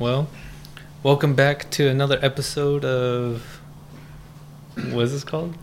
[0.00, 0.28] Well,
[1.02, 3.60] welcome back to another episode of.
[4.90, 5.54] What is this called?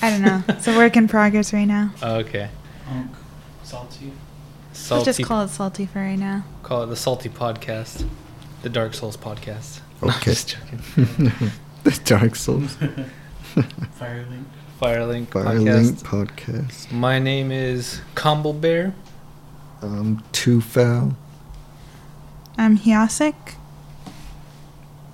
[0.00, 0.42] I don't know.
[0.48, 1.92] It's a work in progress right now.
[2.02, 2.48] Oh, okay.
[2.88, 3.10] Unk.
[3.64, 4.12] Salty.
[4.72, 5.04] Salty.
[5.06, 6.44] Let's just call it salty for right now.
[6.62, 8.06] call it the Salty Podcast,
[8.62, 9.80] the Dark Souls Podcast.
[10.00, 10.24] No, I'm Okay.
[10.32, 11.32] just joking.
[11.82, 12.76] the Dark Souls.
[13.56, 14.44] Firelink.
[14.80, 16.02] Firelink Firelink Podcast.
[16.02, 16.92] podcast.
[16.92, 18.94] My name is Combo Bear.
[19.82, 21.16] Um, Too Foul.
[22.56, 23.54] I'm Hyasik.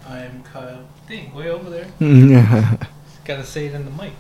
[0.07, 0.85] I'm Kyle.
[1.09, 1.87] Dang, way over there.
[2.01, 2.79] My
[3.25, 4.13] Gotta say it in the mic.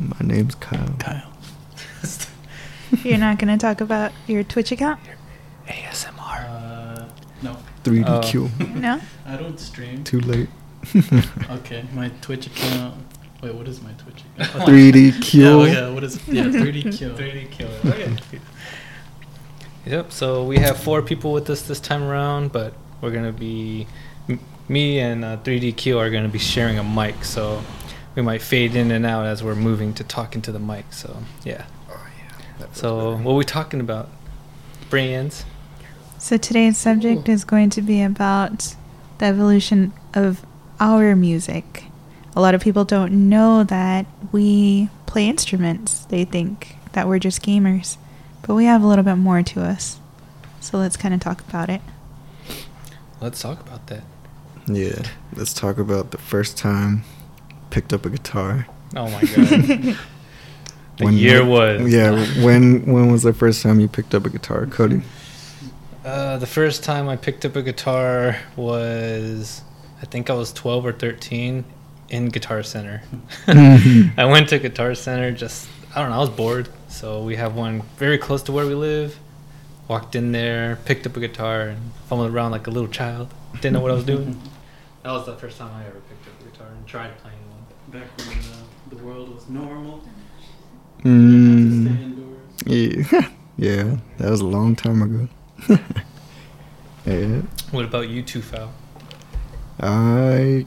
[0.00, 0.94] My name's Kyle.
[0.98, 1.32] Kyle.
[3.02, 5.00] You're not going to talk about your Twitch account?
[5.66, 6.18] ASMR.
[6.48, 7.08] Uh,
[7.42, 8.74] no, 3DQ.
[8.80, 9.00] No?
[9.26, 10.04] I don't stream.
[10.04, 10.48] Too late.
[11.50, 12.94] Okay, my Twitch account.
[13.42, 14.68] Wait, what is my Twitch account?
[14.68, 15.34] 3DQ.
[15.34, 16.22] Yeah, oh yeah, what is it?
[16.28, 17.78] Yeah, 3D 3D killer.
[17.86, 18.16] Okay.
[19.86, 20.12] Yep.
[20.12, 23.86] So we have four people with us this time around, but we're gonna be
[24.28, 27.62] m- me and uh, 3DQ are gonna be sharing a mic, so
[28.14, 30.92] we might fade in and out as we're moving to talk into the mic.
[30.92, 31.64] So yeah.
[31.90, 32.06] Oh,
[32.60, 32.66] yeah.
[32.72, 34.08] So what are we talking about?
[34.90, 35.44] Brands.
[36.18, 38.74] So today's subject is going to be about
[39.18, 40.44] the evolution of
[40.80, 41.84] our music.
[42.34, 46.04] A lot of people don't know that we play instruments.
[46.06, 47.98] They think that we're just gamers.
[48.48, 50.00] But we have a little bit more to us.
[50.60, 51.80] So let's kind of talk about it.
[53.20, 54.02] Let's talk about that.
[54.66, 55.02] Yeah.
[55.36, 57.04] Let's talk about the first time
[57.70, 58.66] picked up a guitar.
[58.96, 59.96] Oh my god.
[60.96, 61.92] The When- year was.
[61.92, 62.10] Yeah.
[62.44, 65.02] when when was the first time you picked up a guitar, Cody?
[66.04, 69.62] Uh, the first time I picked up a guitar was,
[70.02, 71.64] I think I was 12 or 13
[72.08, 73.02] in Guitar Center.
[73.46, 76.68] I went to Guitar Center just, I don't know, I was bored.
[76.88, 79.18] So we have one very close to where we live.
[79.88, 83.32] Walked in there, picked up a guitar, and fumbled around like a little child.
[83.54, 84.40] Didn't know what I was doing.
[85.04, 88.00] That was the first time I ever picked up a guitar and tried playing one.
[88.00, 90.02] Back when uh, the world was normal.
[91.02, 91.96] Didn't have to
[92.66, 93.28] stay Mm, yeah.
[93.56, 93.96] yeah.
[94.18, 95.28] That was a long time ago.
[97.06, 97.42] yeah.
[97.70, 98.72] What about you two, Foul?
[99.80, 100.66] I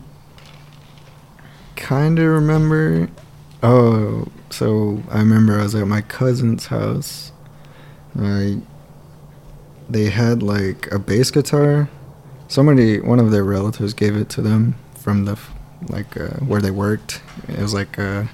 [1.75, 3.09] kind of remember.
[3.63, 7.31] Oh, so I remember I was at my cousin's house.
[8.19, 8.61] I
[9.89, 11.89] they had like a bass guitar.
[12.47, 15.39] Somebody, one of their relatives, gave it to them from the
[15.89, 17.22] like uh, where they worked.
[17.47, 18.25] It was like uh,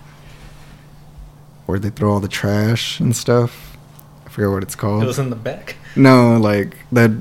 [1.65, 3.77] where they throw all the trash and stuff.
[4.25, 5.03] I forget what it's called.
[5.03, 5.75] It was in the back.
[5.95, 7.11] No, like that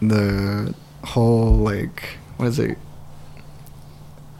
[0.00, 2.78] the whole like what is it?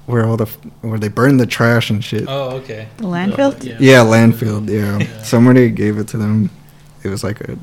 [0.07, 0.47] Where all the
[0.83, 2.25] where they burn the trash and shit.
[2.29, 2.89] Oh, okay.
[2.99, 3.63] The landfill?
[3.65, 3.77] Yeah.
[3.81, 4.69] yeah, landfill.
[4.69, 4.99] Yeah.
[4.99, 5.23] Yeah.
[5.23, 6.51] somebody gave it to them.
[7.03, 7.59] It was like a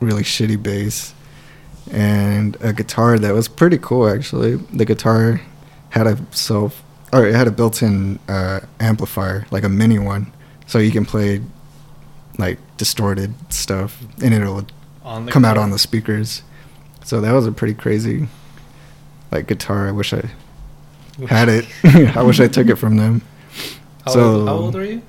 [0.00, 1.14] really shitty bass
[1.90, 4.56] and a guitar that was pretty cool actually.
[4.56, 5.40] The guitar
[5.90, 10.32] had a self or it had a built-in uh, amplifier, like a mini one,
[10.66, 11.40] so you can play
[12.38, 14.66] like distorted stuff and it'll
[15.04, 16.42] On the come out on the speakers.
[17.04, 18.26] So that was a pretty crazy
[19.30, 19.86] like guitar.
[19.86, 20.30] I wish I
[21.28, 21.66] had it.
[22.16, 23.22] I wish I took it from them.
[24.04, 25.02] How, so old, how old were you?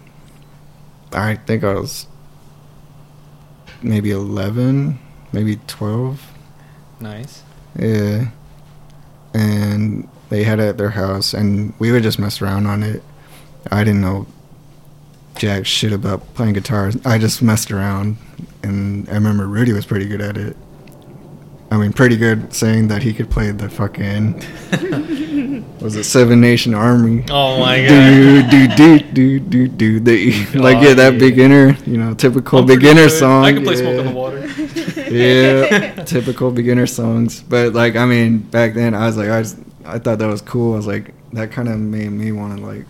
[1.11, 2.07] I think I was
[3.81, 4.99] maybe 11,
[5.31, 6.21] maybe 12.
[6.99, 7.43] Nice.
[7.77, 8.29] Yeah.
[9.33, 13.03] And they had it at their house and we would just mess around on it.
[13.71, 14.27] I didn't know
[15.35, 16.91] jack shit about playing guitar.
[17.03, 18.17] I just messed around
[18.63, 20.55] and I remember Rudy was pretty good at it.
[21.71, 24.39] I mean, pretty good saying that he could play the fucking
[25.85, 27.23] was it Seven Nation Army?
[27.29, 28.51] Oh my do god.
[28.51, 31.19] do do do do do the like Oh, yeah that yeah.
[31.19, 33.81] beginner you know typical I'm beginner song I can play yeah.
[33.81, 34.41] Smoke on the Water.
[35.11, 39.57] yeah typical beginner songs but like I mean back then I was like I just
[39.85, 42.65] I thought that was cool I was like that kind of made me want to
[42.65, 42.85] like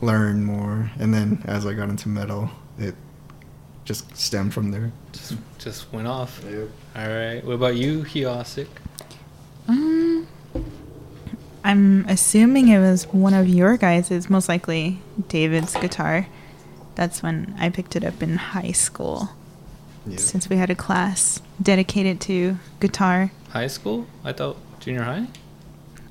[0.00, 2.94] learn more and then as I got into metal it
[3.84, 6.40] just stemmed from there Just, just went off.
[6.44, 7.42] All right.
[7.44, 8.68] What about you, Hyosik?
[9.68, 10.26] Um,
[11.64, 14.98] I'm assuming it was one of your guys', most likely
[15.28, 16.26] David's guitar.
[16.94, 19.30] That's when I picked it up in high school.
[20.06, 20.16] yeah.
[20.18, 23.30] Since we had a class dedicated to guitar.
[23.50, 24.06] High school?
[24.24, 25.28] I thought junior high.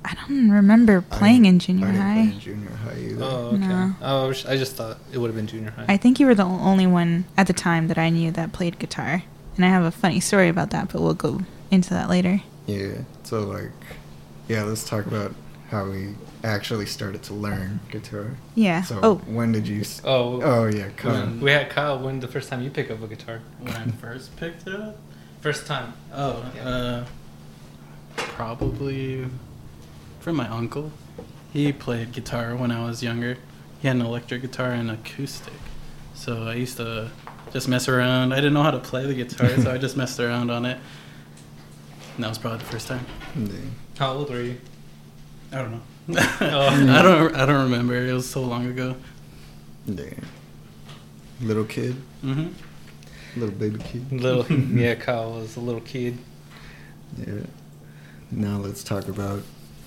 [0.04, 2.32] I don't remember playing in didn't- junior I didn't play high.
[2.32, 3.24] in junior high either.
[3.24, 3.58] Oh, okay.
[3.58, 3.96] No.
[4.02, 5.86] Oh, I was- I just thought it would have been junior high.
[5.90, 8.80] I think you were the only one at the time that I knew that played
[8.80, 9.24] guitar.
[9.58, 12.42] And I have a funny story about that, but we'll go into that later.
[12.66, 13.00] Yeah.
[13.24, 13.72] So like,
[14.48, 14.64] yeah.
[14.64, 15.36] Let's talk about
[15.72, 16.14] how we
[16.44, 18.36] actually started to learn guitar.
[18.56, 18.82] Yeah.
[18.84, 19.82] So oh, when did you?
[19.82, 21.12] s- oh, Oh yeah, come.
[21.14, 21.98] When- we had Kyle.
[21.98, 23.40] When the first time you pick up a guitar?
[23.60, 24.98] When I first picked it up.
[25.40, 25.94] First time.
[26.14, 26.68] Oh, Yeah.
[26.70, 27.06] uh,
[28.16, 29.26] probably
[30.20, 30.92] from my uncle.
[31.54, 33.38] He played guitar when I was younger.
[33.82, 35.54] He had an electric guitar and acoustic.
[36.14, 37.10] So I used to
[37.52, 38.32] just mess around.
[38.34, 40.78] I didn't know how to play the guitar, so I just messed around on it.
[42.16, 43.06] And that was probably the first time.
[43.36, 43.54] Yeah.
[43.98, 44.58] How old were you?
[45.52, 45.82] I don't know.
[46.42, 46.68] Oh.
[46.98, 47.36] I don't.
[47.36, 47.96] I don't remember.
[47.96, 48.96] It was so long ago.
[49.86, 50.06] Yeah.
[51.42, 52.48] Little kid, hmm
[53.38, 54.12] little baby kid.
[54.12, 54.46] Little,
[54.78, 56.18] yeah, Kyle was a little kid.
[57.18, 57.34] Yeah.
[58.30, 59.42] Now let's talk about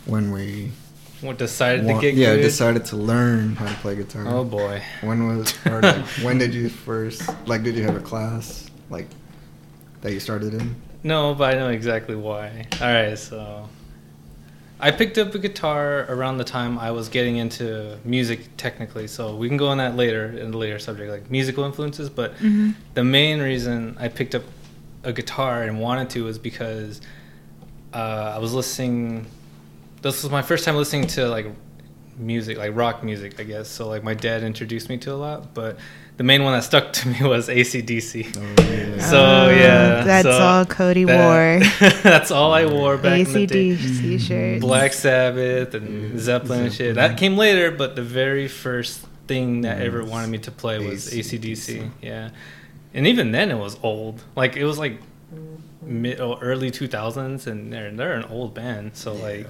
[0.07, 0.73] when we
[1.21, 2.43] What decided wa- to get yeah good?
[2.43, 4.25] decided to learn how to play guitar.
[4.27, 4.83] Oh boy.
[5.03, 9.09] When was or like, when did you first like did you have a class like
[10.01, 10.75] that you started in?
[11.03, 12.67] No, but I know exactly why.
[12.81, 13.69] All right, so
[14.85, 19.07] I picked up a guitar around the time I was getting into music technically.
[19.07, 22.11] So we can go on that later in the later subject, like musical influences.
[22.11, 24.43] But hmm the main reason I picked up
[25.03, 27.01] a guitar and wanted to was because
[27.95, 29.27] uh, I was listening.
[30.03, 31.47] This was my first time listening to like
[32.19, 33.69] music, like rock music, I guess.
[33.69, 35.79] So like my dad introduced me to a lot, but
[36.17, 38.37] the main one that stuck to me was ACDC.
[38.37, 39.01] Oh, yeah.
[39.01, 41.91] So Oh, yeah, that's so all Cody that- wore.
[42.03, 43.71] that's all I wore back in the day.
[43.77, 44.31] ACDC shirts.
[44.31, 44.61] Mm-hmm.
[44.61, 46.95] Black Sabbath and Yeah, Zeppelin and shit.
[46.95, 51.13] That came later, but the very first thing that ever wanted me to play was
[51.13, 51.41] AC/DC.
[51.81, 51.91] ACDC.
[52.03, 52.31] Yeah,
[52.93, 54.23] and even then it was old.
[54.37, 55.01] Like it was like
[55.83, 58.93] mid or early two thousands, and they're they're an old band.
[58.97, 59.47] So like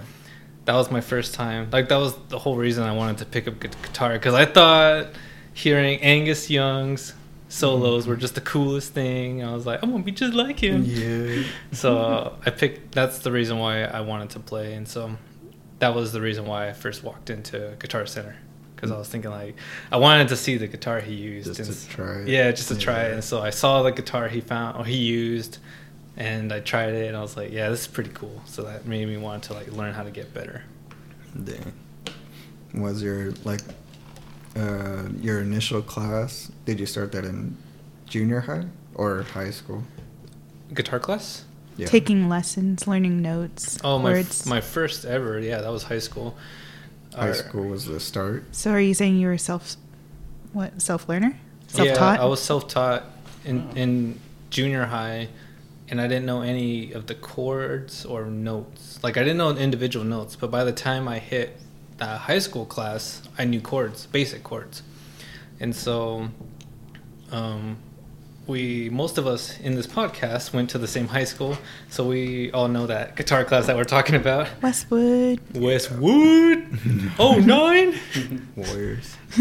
[0.65, 1.69] that was my first time.
[1.71, 5.09] Like that was the whole reason I wanted to pick up guitar because I thought
[5.55, 7.15] hearing Angus Young's
[7.49, 9.43] solos were just the coolest thing.
[9.43, 10.85] I was like, I want to be just like him.
[10.85, 11.45] Yeah.
[11.73, 12.93] So I picked.
[12.93, 15.17] That's the reason why I wanted to play, and so
[15.79, 18.37] that was the reason why I first walked into Guitar Center
[18.75, 19.57] because I was thinking like
[19.91, 21.55] I wanted to see the guitar he used.
[21.55, 22.29] Just and to try it.
[22.29, 23.13] Yeah, just to try it.
[23.13, 25.59] And so I saw the guitar he found or he used,
[26.17, 28.43] and I tried it, and I was like, yeah, this is pretty cool.
[28.47, 30.63] So that made me want to like learn how to get better.
[31.43, 31.73] Dang.
[32.75, 33.61] Was your like
[34.57, 36.51] uh your initial class?
[36.65, 37.57] Did you start that in
[38.07, 39.83] junior high or high school?
[40.73, 41.45] Guitar class?
[41.77, 41.87] Yeah.
[41.89, 45.41] Taking lessons, learning notes, Oh, my f- my first ever.
[45.41, 46.37] Yeah, that was high school.
[47.15, 48.45] high Or- school was the start.
[48.53, 49.77] so are you saying you were self,
[50.53, 51.37] what self learner,
[51.69, 52.21] self Yeah, taught?
[52.21, 53.05] I was self-taught
[53.45, 53.77] in Oh.
[53.77, 55.29] in junior high,
[55.89, 59.01] and I didn't know any of the chords or notes.
[59.03, 61.59] Like I didn't know individual notes, but by the time I hit
[61.97, 64.83] the high school class, I knew chords, basic chords,
[65.61, 66.29] and so,
[67.31, 67.77] um,
[68.47, 71.57] we most of us in this podcast went to the same high school,
[71.89, 74.49] so we all know that guitar class that we're talking about.
[74.63, 75.41] Westwood.
[75.55, 76.67] Westwood,
[77.19, 77.99] oh nine,
[78.57, 79.17] Warriors.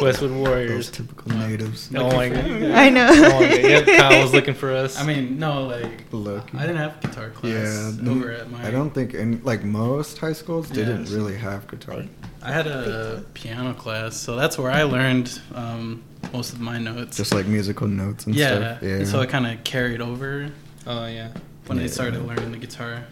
[0.00, 0.70] Westwood Warriors.
[0.70, 1.90] Those typical natives.
[1.94, 2.46] Oh my god.
[2.70, 3.08] I know.
[3.10, 3.70] Oh, okay.
[3.70, 4.98] Yep, Kyle was looking for us.
[4.98, 6.56] I mean, no, like Lucky.
[6.56, 8.66] I didn't have guitar class Yeah, over at my.
[8.66, 12.04] I don't think any like most high schools didn't really have guitar.
[12.42, 16.02] I had a piano class, so that's where I learned um,
[16.32, 17.16] most of my notes.
[17.16, 18.82] Just like musical notes and yeah, stuff.
[18.82, 18.88] Yeah.
[18.96, 20.50] and so it kind of carried over
[20.86, 21.32] oh yeah.
[21.66, 21.88] when I Yeah.
[21.88, 23.04] started learning the guitar.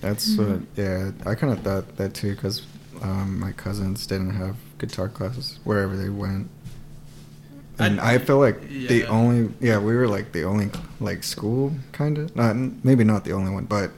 [0.00, 0.60] That's what.
[0.76, 2.62] Yeah, I kind of thought that too because
[3.02, 6.48] um, my cousins didn't have guitar classes wherever they went,
[7.78, 9.52] and I, I- feel like the only.
[9.60, 10.70] Yeah, we were like the only
[11.00, 12.34] like school kind of.
[12.36, 13.90] Not maybe not the only one, but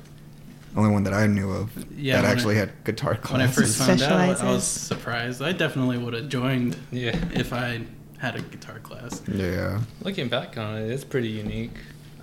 [0.76, 3.32] only one that I knew of Yeah, that when I- actually had guitar classes.
[3.32, 5.40] When I first found out, I was surprised.
[5.40, 7.16] I definitely would have joined Yeah.
[7.32, 7.80] if I
[8.24, 9.22] had a guitar class.
[9.28, 9.80] Yeah.
[10.02, 11.72] Looking back on it, it's pretty unique.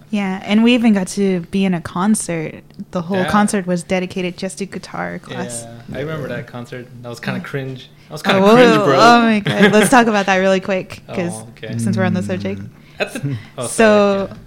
[0.09, 2.63] Yeah, and we even got to be in a concert.
[2.91, 3.29] The whole Yeah.
[3.29, 5.63] concert was dedicated just to guitar class.
[5.63, 6.87] Yeah, I remember that concert.
[7.01, 7.89] That was kind of cringe.
[8.09, 8.95] That was Oh, kind of whoa, cringe, bro.
[8.99, 9.71] oh my god!
[9.71, 11.77] Let's talk about that really quick because Oh, okay.
[11.77, 12.59] since we're on the subject.
[12.59, 12.69] Mm.
[12.97, 14.39] That's a, oh, so, sorry,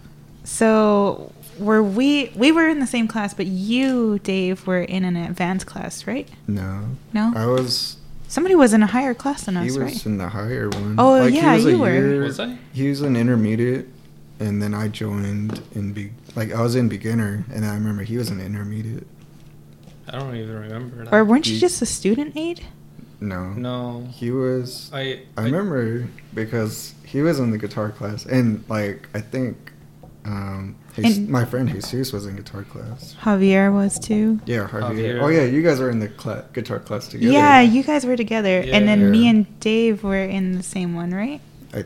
[0.45, 2.31] so were we?
[2.37, 6.29] We were in the same class, but you, Dave, were in an advanced class, right?
[6.47, 6.89] No.
[7.15, 7.97] No, I was.
[8.35, 9.71] Somebody was in a higher class than us, right?
[9.73, 10.07] He was right?
[10.07, 10.97] in the higher one.
[10.99, 11.93] Oh, he yeah, was a you were.
[11.93, 12.59] year- Was I?
[12.73, 13.87] He was an intermediate,
[14.41, 18.17] and then I joined in be like I was in beginner, and I remember he
[18.17, 19.07] was an intermediate.
[20.09, 21.05] I don't even remember.
[21.05, 21.14] That.
[21.14, 22.61] Or weren't you He- just a student aid?
[23.21, 23.50] No.
[23.53, 24.09] No.
[24.12, 24.91] He was.
[24.93, 29.73] I I remember because he was in the guitar class, and like I think,
[30.25, 33.14] um, his, And- my friend Jesus was in guitar class.
[33.23, 34.40] Javier was too.
[34.47, 34.81] Yeah, Javier.
[34.90, 35.23] Javier.
[35.23, 37.33] Oh yeah, you guys were in the cla- guitar class together.
[37.33, 39.07] Yeah, you guys were together, and then Yeah.
[39.11, 41.40] me and Dave were in the same one, right?
[41.75, 41.85] I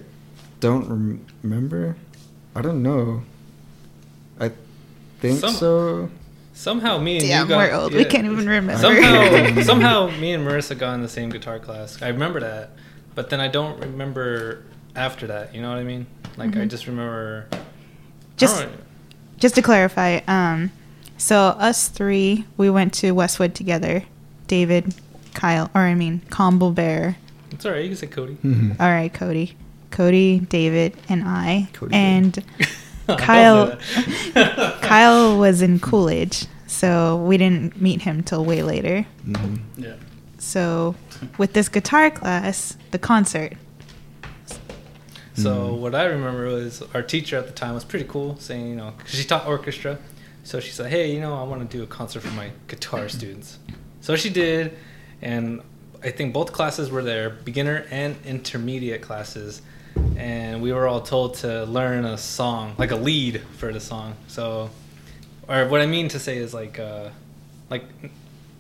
[0.61, 1.97] don't rem- remember.
[2.55, 3.23] I don't know.
[4.41, 4.51] I
[5.21, 6.11] think Some- so.
[6.55, 7.57] Somehow me and Damn, you got.
[7.71, 7.95] we're old.
[7.95, 8.77] We can't even remember.
[8.79, 12.03] Somehow, somehow me and Marissa got in the same guitar class.
[12.03, 12.71] I remember that,
[13.15, 14.65] but then I don't remember
[14.97, 15.55] after that.
[15.55, 16.07] You know what I mean?
[16.37, 16.69] Like I Mhm.
[16.69, 17.47] just remember.
[18.39, 18.73] I Just don't-
[19.39, 20.71] just to clarify, um,
[21.21, 24.05] So us three, we went to Westwood together.
[24.47, 24.95] David,
[25.35, 27.17] Kyle, or I mean, Combo Bear.
[27.51, 27.83] It's all right.
[27.83, 28.37] You can say Cody.
[28.45, 28.77] Mhm.
[28.79, 29.57] All right, Cody,
[29.91, 31.69] Cody, David, and I.
[31.73, 32.39] Cody and
[33.19, 33.77] Kyle-
[34.81, 39.05] Kyle was in Coolidge, so we didn't meet him till way later.
[39.29, 39.59] Mhm.
[39.77, 39.95] Yeah.
[40.39, 40.95] So
[41.37, 43.55] with this guitar class, the concert.
[45.43, 45.79] So Mm.
[45.79, 48.93] what I remember was our teacher at the time was pretty cool, saying you know
[48.99, 49.99] 'cause she taught orchestra,
[50.45, 53.09] so she said, hey, you know, I want to do a concert for my guitar
[53.09, 53.59] students.
[54.01, 54.77] So she did,
[55.23, 55.61] and
[56.03, 59.63] I think both classes were there, beginner and intermediate classes,
[60.17, 64.15] and we were all told to learn a song, like a lead for the song.
[64.29, 64.71] So,
[65.49, 67.11] or what I mean to say is like, uh,
[67.71, 67.85] like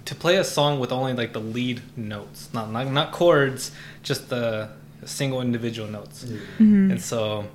[0.04, 4.28] to play a song with only like the lead notes, not not, not chords, just
[4.28, 4.68] the
[5.06, 6.24] single individual notes.
[6.58, 6.90] Mhm.
[6.90, 7.46] And so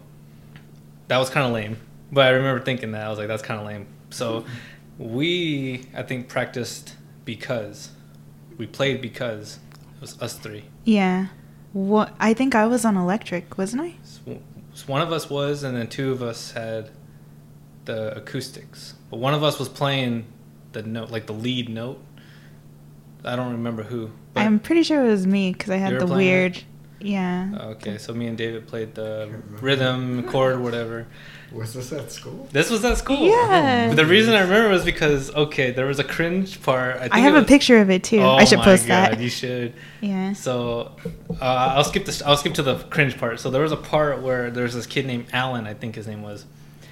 [1.07, 1.77] that was kind of lame.
[2.11, 3.87] But I remember thinking that I was like, that's kind of lame.
[4.09, 4.45] So
[4.97, 6.95] we, I think, practiced
[7.25, 7.89] because
[8.57, 9.59] we played because
[9.95, 10.65] it was us three.
[10.83, 11.27] Yeah.
[11.73, 13.95] What I think I was on electric, wasn't I?
[14.03, 14.39] So
[14.73, 16.89] so one of us was, and then two of us had
[17.85, 18.95] the acoustics.
[19.09, 20.25] But one of us was playing
[20.71, 21.99] the note, like the lead note.
[23.23, 24.11] I don't remember who.
[24.33, 26.57] But, I'm pretty sure it was me because I had the weird.
[26.57, 26.65] it?
[27.03, 27.13] Weird.
[27.13, 27.57] Yeah.
[27.61, 29.29] okay, so me and David played the
[29.61, 31.07] rhythm, chord, whatever.
[31.53, 32.47] Was this at school?
[32.51, 33.27] This was at school.
[33.27, 33.89] Yeah.
[33.89, 36.95] But the reason I remember was because okay, there was a cringe part.
[36.95, 38.19] I, think I have it a picture of it too.
[38.19, 39.19] Oh I should my post God, that.
[39.19, 39.73] You should.
[40.01, 40.33] Yeah.
[40.33, 40.95] So
[41.39, 42.23] uh, I'll skip this.
[42.23, 43.39] I'll skip to the cringe part.
[43.39, 45.67] So there was a part where there's this kid named Alan.
[45.67, 46.45] I think his name was.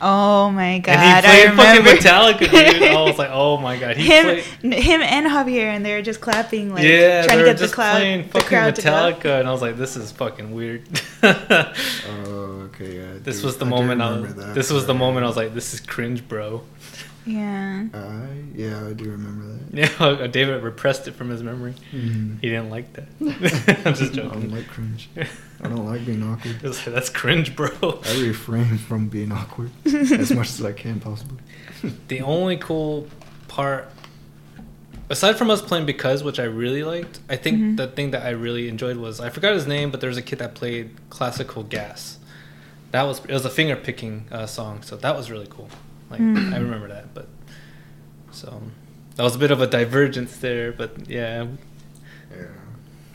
[0.03, 0.93] Oh my god!
[0.93, 2.01] and he I played fucking remember.
[2.01, 2.39] Metallica,
[2.79, 2.83] dude.
[2.83, 3.97] I was like, oh my god.
[3.97, 4.43] He him, played.
[4.83, 7.63] him and Javier, and they were just clapping, like yeah, trying to were get the
[7.65, 8.89] just crowd, playing the fucking crowd to go.
[8.89, 10.87] Metallica, and I was like, this is fucking weird.
[11.23, 12.97] Oh, okay.
[12.97, 13.13] Yeah.
[13.19, 14.01] This do- was the I moment.
[14.01, 16.63] I remember was, that this was the moment I was like, this is cringe, bro.
[17.25, 17.85] Yeah.
[17.93, 19.57] I yeah, I do remember that.
[20.21, 21.75] Yeah, David repressed it from his memory.
[21.93, 22.39] Mhm.
[22.41, 23.07] He didn't like that.
[23.85, 24.29] I'm just joking.
[24.31, 25.09] I don't like cringe.
[25.63, 26.63] I don't like being awkward.
[26.63, 27.69] Like, That's cringe, bro.
[27.81, 31.37] I refrain from being awkward as much as I can possibly.
[32.07, 33.07] The only cool
[33.47, 33.89] part,
[35.09, 37.77] aside from us playing because, which I really liked, I think Mhm.
[37.77, 40.21] the thing that I really enjoyed was I forgot his name, but there was a
[40.21, 42.17] kid that played classical gas.
[42.91, 45.69] That was it was a finger picking uh, song, so that was really cool.
[46.11, 46.53] Like Mm.
[46.53, 47.27] I remember that, but
[48.31, 48.61] so
[49.15, 51.47] that was a bit of a divergence there, but yeah,
[52.31, 52.45] Yeah,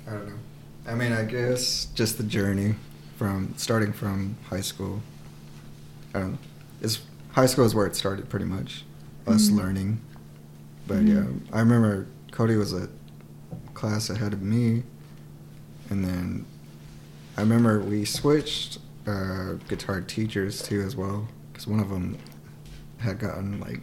[0.06, 0.34] I don't know.
[0.86, 2.74] I mean, I guess just the journey
[3.16, 5.02] from starting from high school.
[6.14, 6.38] I don't know.
[6.80, 7.00] It's
[7.32, 8.84] high school is where it started, pretty much.
[9.26, 9.56] Us Mhm.
[9.56, 10.00] learning.
[10.86, 11.08] But Mhm.
[11.08, 12.88] yeah, I remember Cody was a
[13.74, 14.84] class ahead of me,
[15.90, 16.44] and then
[17.36, 22.16] I remember we switched uh, guitar teachers too as well, because one of them
[22.98, 23.80] had gotten like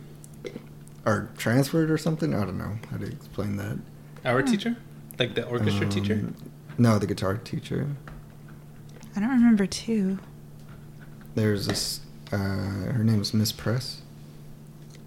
[1.05, 2.34] or transferred or something.
[2.34, 3.77] I don't know how to explain that.
[4.25, 4.48] our Hmm.
[4.48, 4.75] teacher,
[5.20, 6.13] like the orchestra teacher.
[6.13, 6.36] Um,
[6.77, 7.88] No, the guitar teacher.
[9.15, 10.17] I don't remember too.
[11.36, 12.00] There's this.
[12.32, 14.01] Uh, her name was Miss Press.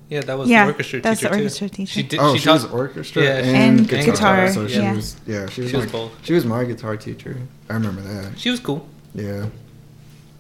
[0.09, 1.75] Yeah, that was Yeah, the orchestra that's the orchestra too.
[1.77, 1.93] teacher.
[1.93, 2.21] She did.
[2.21, 4.05] oh, she, she, taught, was orchestra Yeah, and, And guitar.
[4.47, 4.95] guitar, So she yeah.
[4.95, 5.17] was.
[5.27, 5.71] Yeah, she was.
[5.71, 6.13] She was my, both.
[6.25, 7.37] She was my guitar teacher.
[7.69, 8.39] I remember that.
[8.39, 8.87] She was cool.
[9.15, 9.47] Yeah.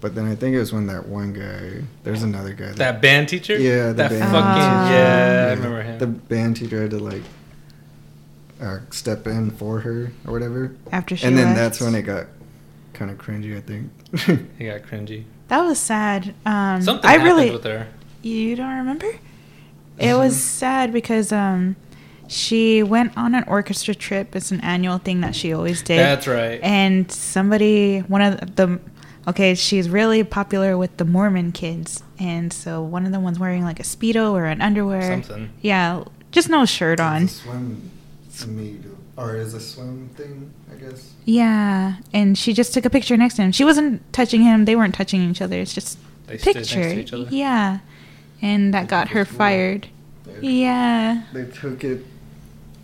[0.00, 1.82] But then I think it was when that one guy.
[2.04, 2.72] There's another guy.
[2.72, 3.56] That band teacher.
[3.58, 4.94] Yeah, the that band fucking teacher.
[4.94, 5.50] yeah, Ah.
[5.50, 5.98] I remember him.
[5.98, 7.22] The band teacher had to like
[8.60, 10.74] uh, step in for her or whatever.
[10.92, 11.56] After she and then left.
[11.58, 12.26] that's when it got
[12.92, 13.56] kind of cringy.
[13.56, 13.90] I think.
[14.58, 15.24] it got cringy.
[15.48, 16.34] That was sad.
[16.44, 17.50] Um, Something I happened really.
[17.50, 17.88] with her.
[18.22, 19.12] You don't remember?
[19.98, 20.40] It was Mhm.
[20.40, 21.76] sad because um,
[22.28, 24.34] she went on an orchestra trip.
[24.36, 25.98] It's an annual thing that she always did.
[26.00, 26.60] That's right.
[26.62, 28.78] And somebody, one of the,
[29.26, 33.62] okay, she's really popular with the Mormon kids, and so one of them was wearing
[33.64, 35.22] like a speedo or an underwear.
[35.22, 35.50] Something.
[35.62, 37.24] Yeah, just no shirt on.
[37.24, 38.80] It's a swim meet
[39.16, 40.52] or is a swim thing?
[40.70, 41.12] I guess.
[41.24, 43.52] Yeah, and she just took a picture next to him.
[43.52, 44.64] She wasn't touching him.
[44.66, 45.58] They weren't touching each other.
[45.58, 47.00] It's just They a stood next to picture.
[47.00, 47.26] each other?
[47.30, 47.78] Yeah,
[48.42, 49.88] and that They got her fired.
[50.24, 51.22] They- Yeah.
[51.32, 52.04] They took it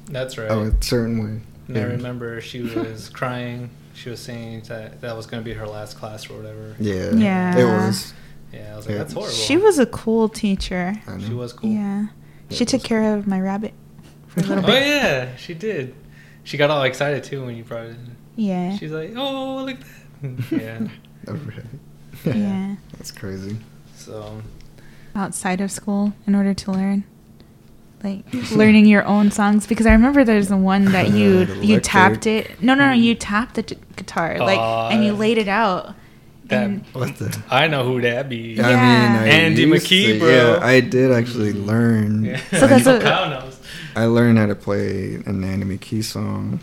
[0.09, 0.51] That's right.
[0.51, 1.41] oh, a certain way.
[1.69, 3.69] and I remember she was crying.
[3.95, 6.75] She was saying that that was going to be her last class or whatever.
[6.81, 7.11] Yeah.
[7.13, 7.57] Yeah.
[7.59, 8.13] It was.
[8.53, 8.99] Yeah, I was like, Yeah.
[8.99, 9.33] that's horrible.
[9.35, 10.95] She was a cool teacher.
[11.07, 11.27] I know.
[11.27, 11.71] She was cool.
[11.71, 12.07] Yeah.
[12.49, 13.73] Yeah, She took was care of my rabbit
[14.29, 15.95] for a little Oh yeah, she did.
[16.45, 18.17] She got all excited too when you brought it in.
[18.37, 18.77] Yeah.
[18.77, 19.87] She's like, oh, look at
[20.51, 20.53] that.
[20.63, 20.89] yeah.
[21.29, 21.69] Overhead.
[22.25, 22.77] Yeah.
[22.95, 23.57] That's crazy.
[23.97, 24.43] So
[25.15, 27.05] Outside of school in order to learn.
[28.03, 31.81] Like learning your own songs because I remember there's the one that you The you
[31.81, 32.61] tapped it.
[32.63, 33.19] No, no, no, you mm.
[33.21, 34.89] tapped the t- guitar like Aw.
[34.91, 35.95] and you laid it out.
[36.47, 37.41] That And- What the?
[37.49, 38.55] I know who that be.
[38.55, 38.67] Yeah.
[38.67, 40.29] I mean, I Andy McKee, to- bro.
[40.29, 42.25] Yeah, I did actually learn.
[42.25, 42.41] Yeah.
[42.51, 43.61] So that's a- Kyle knows.
[43.95, 46.59] I learned how to play an Andy McKee song,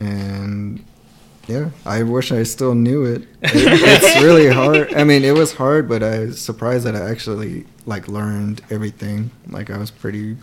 [0.00, 0.82] and
[1.46, 3.22] yeah, I wish I still knew it.
[3.22, 3.28] it.
[4.02, 4.92] It's really hard.
[4.94, 9.30] I mean, it was hard, but I was surprised that I actually like learned everything.
[9.48, 10.38] Like I was pretty, like,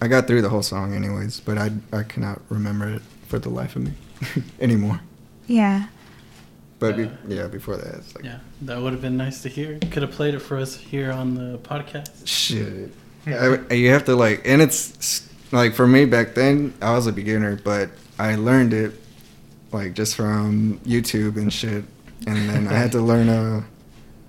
[0.00, 3.48] I got through the whole song anyways, but I I cannot remember it for the
[3.48, 3.92] life of me
[4.60, 5.00] anymore.
[5.46, 5.86] yeah.
[6.78, 7.06] But Yeah.
[7.26, 9.78] be, yeah, before that, it's like Yeah, that would have been nice to hear.
[9.90, 12.10] Could have played it for us here on the podcast.
[12.26, 12.90] Shit.
[13.26, 17.12] I, you have to like, and it's like for me back then, I was a
[17.12, 17.88] beginner, but
[18.18, 18.92] I learned it
[19.72, 21.84] like just from YouTube and shit,
[22.26, 23.62] and then I had to learn uh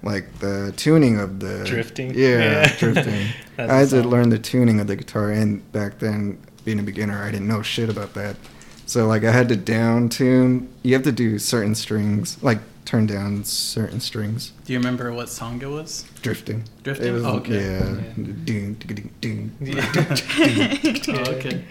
[0.07, 2.13] like the tuning of the Drifting?
[2.15, 2.75] Yeah, Yeah.
[2.79, 3.27] drifting.
[3.59, 7.21] I had to learn the tuning of the guitar, and back then, being a beginner,
[7.23, 8.35] I didn't know shit about that.
[8.85, 10.69] So like, I had to down tune.
[10.83, 14.53] You have to do certain strings, like turn down certain strings.
[14.65, 16.05] Do you remember what song it was?
[16.21, 16.63] Drifting.
[16.83, 17.07] Drifting?
[17.07, 17.59] It was, Oh, okay.
[17.61, 17.95] Yeah.
[17.95, 18.13] Yeah.
[18.45, 19.75] Ding, ding, ding, ding.
[19.75, 19.93] Yeah.
[21.27, 21.65] Oh, okay.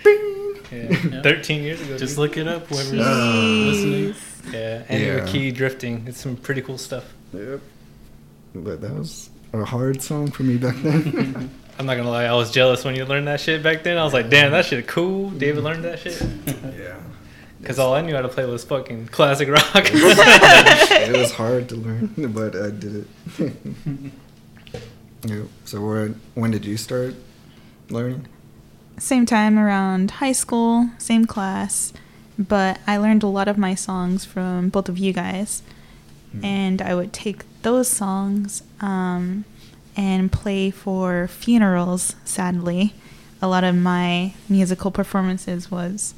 [0.73, 0.89] Yeah.
[1.11, 1.23] Yeah.
[1.23, 1.97] 13 years ago.
[1.97, 2.19] Just dude.
[2.19, 4.15] look it up, whoever's Uh, listening.
[4.53, 5.21] Yeah, Andy Yeah.
[5.21, 6.05] McKee drifting.
[6.07, 7.05] It's some pretty cool stuff.
[7.33, 7.61] Yep.
[8.65, 11.51] But that was a hard song for me back then.
[11.79, 13.99] I'm not gonna lie, I was jealous when you learned that shit back then.
[13.99, 15.31] I was like, damn, that shit cool.
[15.31, 16.21] David learned that shit.
[16.47, 16.97] yeah.
[17.61, 19.65] Because all I knew how to play was fucking classic rock.
[19.75, 23.07] it was hard to learn, but I did
[23.39, 24.13] it.
[25.25, 25.47] yep.
[25.65, 27.15] So where, when did you start
[27.91, 28.27] learning?
[28.99, 31.93] Same time around high school, same class,
[32.39, 35.63] but I learned a lot of my songs from both of you guys.
[36.39, 36.45] Hmm.
[36.45, 39.45] And I would take those songs um,
[39.97, 42.95] and play for funerals, sadly.
[43.43, 46.15] A lot of my musical performances was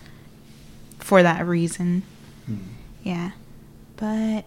[0.99, 2.03] for that reason.
[2.47, 2.57] Hmm.
[3.03, 3.31] Yeah.
[3.97, 4.45] But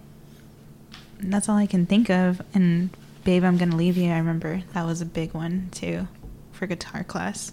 [1.20, 2.42] that's all I can think of.
[2.54, 2.90] And
[3.24, 6.08] Babe, I'm Gonna Leave You, I remember that was a big one too
[6.52, 7.52] for guitar class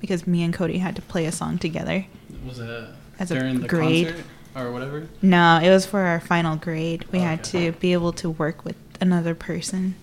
[0.00, 2.06] because me and Cody had to play a song together.
[2.46, 4.08] Was it As a during the grade.
[4.08, 5.08] concert or whatever?
[5.22, 7.04] No, it was for our final grade.
[7.12, 7.70] We had Okay.
[7.70, 9.94] to be able to work with another person.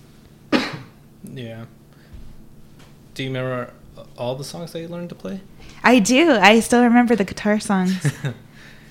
[1.24, 1.64] yeah.
[3.14, 3.72] Do you remember
[4.16, 5.40] all the songs that you learned to play?
[5.82, 6.32] I do.
[6.32, 8.12] I still remember the guitar songs.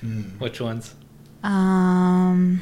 [0.00, 0.22] Hmm.
[0.38, 0.94] Which ones?
[1.42, 2.60] um,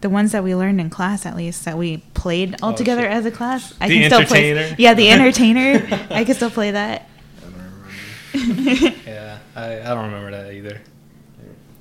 [0.00, 3.02] the ones that we learned in class, at least that we played all Oh, together
[3.02, 3.10] shit.
[3.10, 3.74] as a class.
[3.82, 4.74] I The can still play.
[4.78, 5.86] Yeah, the entertainer.
[6.08, 7.06] I can still play that.
[7.38, 8.96] I don't remember.
[9.06, 10.80] Yeah, I, I don't remember that either.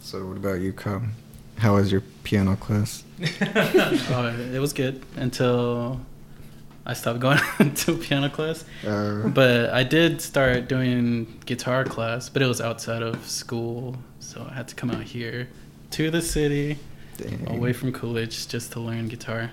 [0.05, 1.01] So what about you, Kyle?
[1.57, 3.03] How was your piano class?
[3.19, 5.99] oh, it was good until
[6.85, 7.39] I stopped going
[7.75, 8.65] to piano class.
[8.85, 14.45] Uh, But I did start doing guitar class, but it was outside of school, so
[14.47, 15.47] I had to come out here
[15.91, 16.77] to the city,
[17.17, 19.49] dang, away from Coolidge, just to learn guitar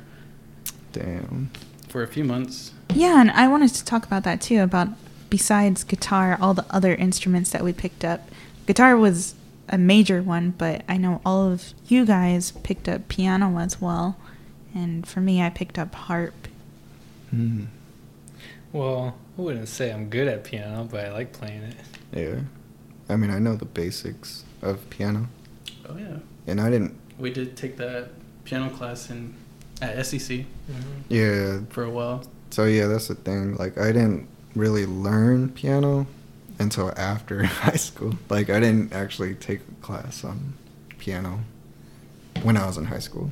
[0.93, 1.51] Damn.
[1.89, 2.73] for a few months.
[2.93, 4.89] Yeah, and I wanted to talk about that too about
[5.31, 8.29] besides guitar, all the other instruments that we picked up.
[8.67, 9.35] Guitar was
[9.69, 14.17] a major one, but I know all of you guys picked up piano as well.
[14.75, 16.35] And for me, I picked up harp.
[17.31, 17.65] Hmm.
[18.73, 21.75] well, I wouldn't say I'm good at piano, but I like playing it.
[22.13, 22.41] Yeah.
[23.09, 25.29] I mean, I know the basics of piano,
[25.89, 26.95] Oh yeah, and I didn't.
[27.19, 28.11] we did take that
[28.45, 29.35] piano class in
[29.81, 30.45] at SEC
[31.09, 31.61] Yeah.
[31.71, 32.25] for a while.
[32.51, 33.57] So yeah, that's the thing.
[33.57, 36.07] Like, I didn't really learn piano
[36.63, 38.15] until after high school.
[38.31, 40.55] Like, I didn't actually take a class on
[40.99, 41.41] piano
[42.43, 43.31] when I was in high school.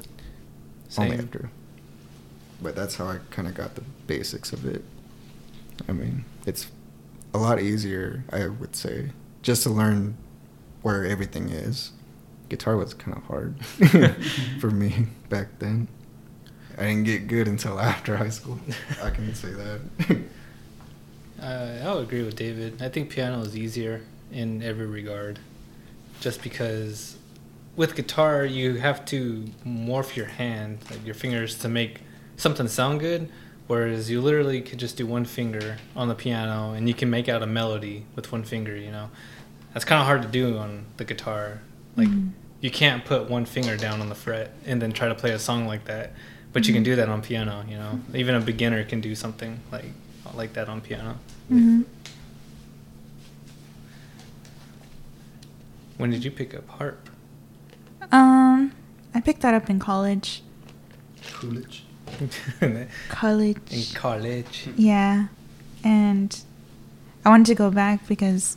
[0.99, 1.51] Only after.
[2.61, 4.85] But that's how I kind of got the basics of it.
[5.88, 6.66] I mean, it's
[7.33, 10.16] a lot easier, I would say, just to learn
[10.83, 11.93] where everything is.
[12.49, 13.64] Guitar was kind of hard
[14.61, 15.87] for me back then.
[16.77, 18.59] I didn't get good until after high school.
[19.03, 19.81] I can say that.
[21.40, 22.83] Uh, I would agree with David.
[22.83, 25.38] I think piano is easier in every regard,
[26.20, 27.16] just because
[27.76, 32.00] with guitar you have to morph your hand, like your fingers, to make
[32.37, 33.29] something sound good.
[33.68, 37.29] Whereas you literally could just do one finger on the piano and you can make
[37.29, 38.76] out a melody with one finger.
[38.76, 39.11] You know,
[39.72, 41.61] that's kind of hard to do on the guitar.
[41.96, 42.31] Like Mhm.
[42.61, 45.38] you can't put one finger down on the fret and then try to play a
[45.38, 46.12] song like that.
[46.53, 47.64] But you can do that on piano.
[47.68, 49.85] You know, even a beginner can do something like
[50.37, 51.16] like that on piano.
[51.49, 51.83] hmm
[55.97, 57.11] When did you pick up harp?
[58.11, 58.73] Um,
[59.14, 60.43] I picked that up in college.
[61.35, 61.85] Coolidge.
[63.09, 63.57] College.
[63.71, 63.95] In College.
[63.95, 64.69] college.
[64.77, 65.27] Yeah.
[65.85, 66.40] And
[67.25, 68.57] I wanted to go back because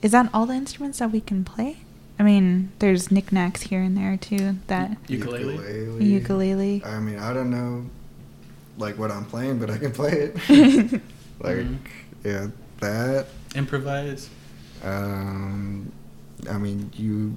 [0.00, 1.78] is that all the instruments that we can play?
[2.18, 4.56] I mean, there's knickknacks here and there too.
[4.68, 6.02] That Ukulele.
[6.04, 6.82] ukulele.
[6.84, 7.90] I mean, I don't know,
[8.78, 10.34] like what I'm playing, but I can play it.
[11.40, 11.76] like, Mhm.
[12.24, 12.48] yeah,
[12.80, 13.26] that.
[13.54, 14.28] Improvise.
[14.82, 15.92] Um,
[16.50, 17.34] I mean, you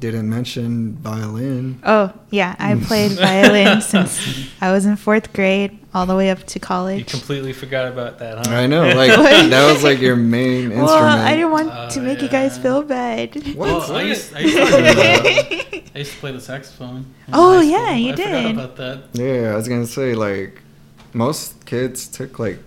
[0.00, 1.78] didn't mention violin.
[1.84, 6.42] Oh yeah, I played violin since I was in fourth grade, all the way up
[6.48, 6.98] to college.
[7.00, 8.54] You completely forgot about that, huh?
[8.54, 9.10] I know, like
[9.50, 10.86] that was like your main instrument.
[10.86, 13.34] well, I didn't want Oh, to make you guys feel bad.
[13.54, 13.68] What?
[13.68, 17.04] Well, I used, I, used to play the, I used to play the saxophone.
[17.32, 17.96] Oh, yeah, school.
[17.98, 18.50] you I did.
[18.58, 19.02] about that.
[19.12, 20.62] Yeah, I was gonna say like
[21.12, 22.58] most kids took like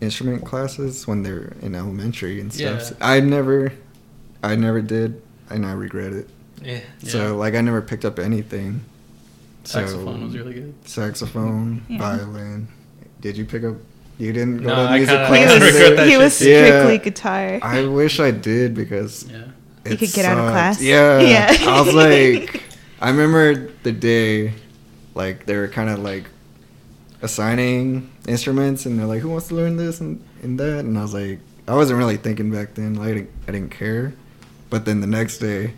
[0.00, 2.60] instrument classes when they're in elementary and stuff.
[2.60, 2.78] Yeah.
[2.78, 3.72] So I never,
[4.42, 6.30] I never did, and I regret it.
[6.62, 6.80] Yeah.
[7.00, 7.10] Yeah.
[7.10, 8.80] So like I never picked up anything.
[9.64, 10.74] Saxophone So, was really good.
[10.84, 11.98] Saxophone, Yeah.
[11.98, 12.68] violin.
[13.20, 13.74] Did you pick up?
[14.18, 16.96] You didn't go No, to music kinda- he was he was strictly Yeah.
[16.98, 17.58] guitar.
[17.62, 19.44] I wish I did because Yeah.
[19.90, 20.80] You could get out of class?
[20.82, 21.20] Yeah.
[21.34, 21.56] Yeah.
[21.68, 22.62] I was like,
[23.00, 24.52] I remember the day,
[25.14, 26.24] like they were kind of like
[27.22, 31.02] assigning instruments, and they're like, "Who wants to learn this and, and that?" And I
[31.02, 32.94] was like, I wasn't really thinking back then.
[32.94, 34.12] Like, I didn't, I didn't care.
[34.70, 35.74] But then the next day,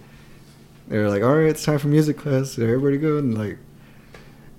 [0.89, 2.59] they were like, "All right, it's time for music class.
[2.59, 3.59] Everybody go?" And like.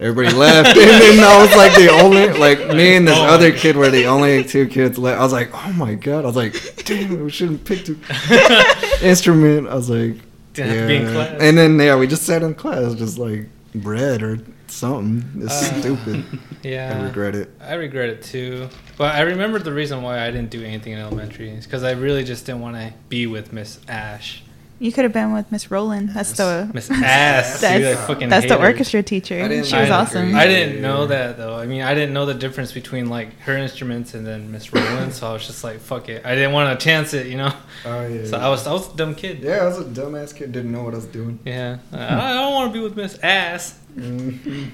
[0.01, 3.51] Everybody left, and then I was like the only, like me and this Oh other
[3.51, 5.19] kid were the only two kids left.
[5.19, 6.23] I was like, oh my god!
[6.23, 7.99] I was like, damn, we shouldn't pick two
[9.01, 9.67] instrument.
[9.67, 10.15] I was like,
[10.53, 11.37] Didn't have to be in class.
[11.41, 15.43] And then yeah, we just sat in class, just like bread or something.
[15.43, 16.23] It's Uh, stupid.
[16.63, 16.97] Yeah.
[16.97, 17.51] I regret it.
[17.61, 18.69] I regret it too.
[18.97, 21.91] But I remember the reason why I didn't do anything in elementary is because I
[21.91, 24.43] really just didn't want to be with Miss Ash.
[24.81, 26.09] You could have been with Miss Roland.
[26.09, 27.59] That's the Miss Ass.
[27.59, 28.65] That's, dude, fucking that's the her.
[28.65, 29.45] orchestra teacher.
[29.49, 30.31] She was like awesome.
[30.31, 31.53] her I didn't know that though.
[31.55, 35.13] I mean, I didn't know the difference between like her instruments and then Miss Rowland,
[35.13, 37.51] so I was just like, "Fuck it." I didn't want to chance it, you know.
[37.85, 38.25] Oh yeah.
[38.25, 39.39] So I was, I was a dumb kid.
[39.39, 40.53] Yeah, I was a dumbass kid.
[40.53, 41.39] Didn't know what I was doing.
[41.45, 41.79] Yeah.
[41.91, 43.77] I I don't want to be with Miss Ass.
[43.97, 44.71] Mhm.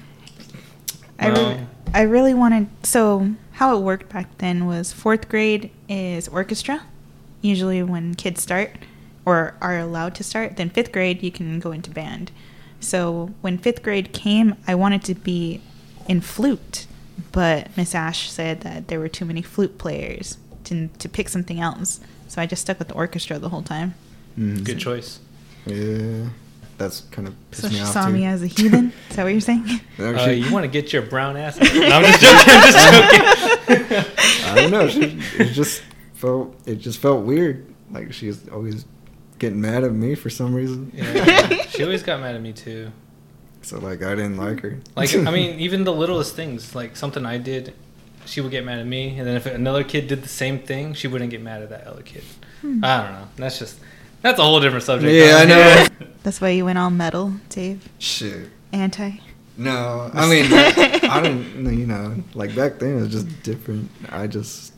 [1.18, 2.68] I, Well- re- I really wanted.
[2.84, 6.82] So how it worked back then was fourth grade is orchestra,
[7.40, 8.70] usually when kids start
[9.26, 10.56] or are allowed to start.
[10.56, 12.30] Then fifth grade you can go into band.
[12.80, 15.60] So when fifth grade came, I wanted to be
[16.08, 16.86] in flute,
[17.32, 21.60] but Miss Ash said that there were too many flute players to to pick something
[21.60, 22.00] else.
[22.28, 23.94] So I just stuck with the orchestra the whole time.
[24.38, 24.64] Mhm.
[24.64, 25.18] Good choice.
[25.64, 26.26] Yeah,
[26.78, 28.12] that's kind of pissed So me she saw too.
[28.12, 28.92] me as a heathen.
[29.10, 29.80] Is that what you're saying?
[29.98, 31.58] Uh, you want to get your brown ass?
[31.60, 31.74] out?
[31.74, 32.52] No, I'm just joking.
[32.54, 34.46] I'm just joking.
[34.46, 34.88] I don't know.
[34.88, 35.82] She, it just
[36.14, 37.66] felt it just felt weird.
[37.90, 38.84] Like she's always
[39.38, 40.92] getting mad at me for some reason.
[40.94, 42.90] Yeah, she always got mad at me too.
[43.62, 44.78] So like I didn't like her.
[44.94, 47.74] Like I mean, even the littlest things, like something I did,
[48.24, 50.94] she would get mad at me, and then if another kid did the same thing,
[50.94, 52.24] she wouldn't get mad at that other kid.
[52.60, 52.84] Hmm.
[52.84, 53.28] I don't know.
[53.36, 53.78] That's just
[54.22, 55.12] that's a whole different subject.
[55.12, 55.86] Yeah, I know.
[56.22, 57.88] That's why you went all metal, Dave.
[58.00, 58.48] Shit.
[58.72, 59.20] Anti.
[59.56, 61.78] No, I mean I don't.
[61.78, 63.90] You know, like back then it was just different.
[64.10, 64.72] I just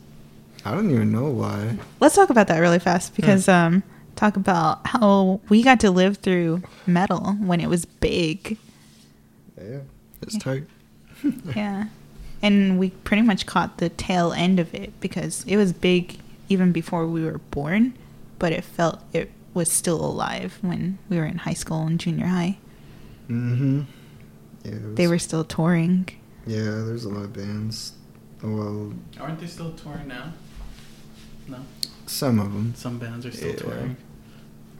[0.63, 1.77] I don't even know why.
[1.99, 3.83] Let's talk about that really fast because um
[4.19, 8.57] talk about how we got to live through metal when it was big.
[9.57, 9.79] Yeah,
[10.21, 10.65] it's tight.
[11.55, 11.85] Yeah.
[12.41, 16.71] And we pretty much caught the tail end of it because it was big even
[16.71, 17.93] before we were born,
[18.39, 22.27] but it felt it was still alive when we were in high school and junior
[22.27, 22.57] high.
[23.29, 23.81] Mm-hmm.
[24.63, 26.07] Yeah, it They were still touring.
[26.47, 27.93] Yeah, there's a lot of bands.
[28.41, 30.33] Well, Aren't they still touring now?
[31.49, 31.57] No.
[32.05, 32.73] some of them.
[32.75, 33.55] Some bands are still Yeah.
[33.57, 33.97] touring.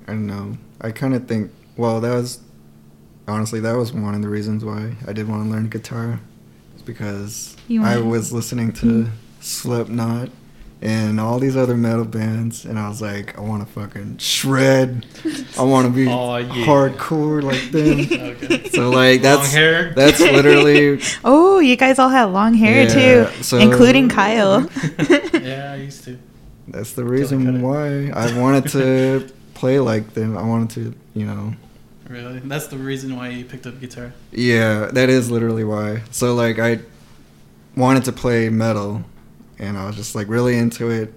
[0.10, 0.58] I don't know.
[0.82, 1.52] I kind of think.
[1.78, 2.39] Well, that was
[3.28, 6.19] honestly that was one of the reasons why I did want to learn guitar,
[6.76, 9.10] is because I was listening to Mm.
[9.41, 10.30] Slipknot
[10.82, 15.06] and all these other metal bands, and I was like, I want to fucking shred.
[15.58, 16.65] I want to be Aw, yeah.
[16.65, 18.00] hardcore like them.
[18.32, 18.69] Okay.
[18.69, 19.93] So like that's Long hair?
[19.95, 24.67] that's literally Oh, you guys all had long hair Yeah, too, so- including Kyle.
[25.34, 26.17] yeah, I used to.
[26.67, 30.38] that's the reason why I wanted to play like them.
[30.38, 31.54] I wanted to, you know,
[32.08, 32.39] Really?
[32.39, 34.13] That's the reason why you picked up guitar.
[34.32, 36.02] Yeah, that is literally why.
[36.10, 36.80] So like I
[37.76, 39.04] wanted to play metal
[39.60, 41.13] and I was just like really into it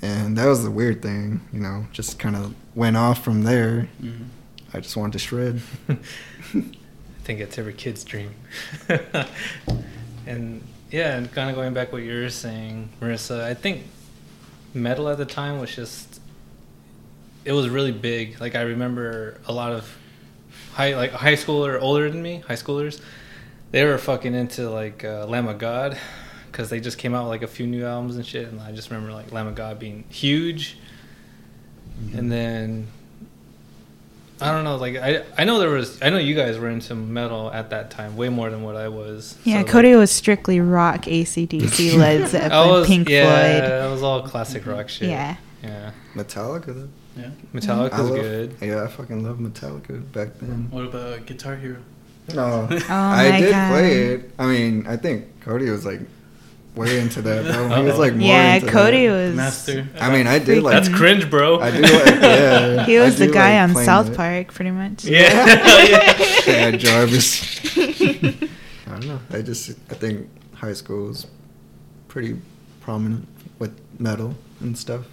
[0.00, 3.88] and that was the weird thing, you know, just kind of went off from there.
[4.00, 4.24] hmm
[4.74, 5.60] I just wanted to shred.
[5.88, 6.64] I
[7.24, 8.34] think it's every kid's dream.
[10.26, 13.84] and yeah, and kind of going back what you were saying, Marissa, I think
[14.72, 16.21] metal at the time was just
[17.44, 18.40] it was really big.
[18.40, 19.96] Like I remember a lot of
[20.72, 23.00] high like high schooler older than me, high schoolers,
[23.70, 25.98] they were fucking into like uh, Lamb of God
[26.50, 28.48] because they just came out with like a few new albums and shit.
[28.48, 30.76] And I just remember like Lamb of God being huge,
[32.14, 32.86] and then
[34.40, 34.76] I don't know.
[34.76, 36.00] Like I, I know there was.
[36.02, 38.88] I know you guys were into metal at that time, way more than what I
[38.88, 39.38] was.
[39.44, 43.70] Yeah, So, like, Cody was strictly rock, ACDC, Led I Zeppelin, was, Pink yeah, Floyd.
[43.70, 45.08] that was all classic rock shit.
[45.10, 45.36] Yeah.
[45.62, 45.92] yeah.
[46.14, 46.88] Metallica.
[47.16, 47.22] Though.
[47.22, 47.30] Yeah.
[47.54, 48.56] Metallica's I love, good.
[48.60, 50.68] Yeah, I fucking love Metallica back then.
[50.70, 51.78] What about Guitar Hero?
[52.34, 53.70] No, Oh I my did God.
[53.70, 54.30] play it.
[54.38, 56.00] I mean, I think Cody was like
[56.76, 57.52] way into that.
[57.52, 57.68] Bro.
[57.76, 59.12] He was like more Yeah, into Cody that.
[59.12, 59.34] was.
[59.36, 59.86] Master.
[60.00, 60.72] I mean, I did like.
[60.74, 61.60] That's cringe, bro.
[61.60, 61.92] I do like.
[62.22, 62.86] Yeah.
[62.86, 64.16] He was the guy like on South it.
[64.16, 65.04] Park, pretty much.
[65.04, 65.58] yeah.
[66.44, 67.76] Oh, yeah, Jarvis.
[67.76, 68.48] I
[68.86, 69.20] don't know.
[69.30, 71.26] I just I think high school was
[72.08, 72.40] pretty
[72.80, 73.26] prominent
[73.58, 75.04] with metal and stuff.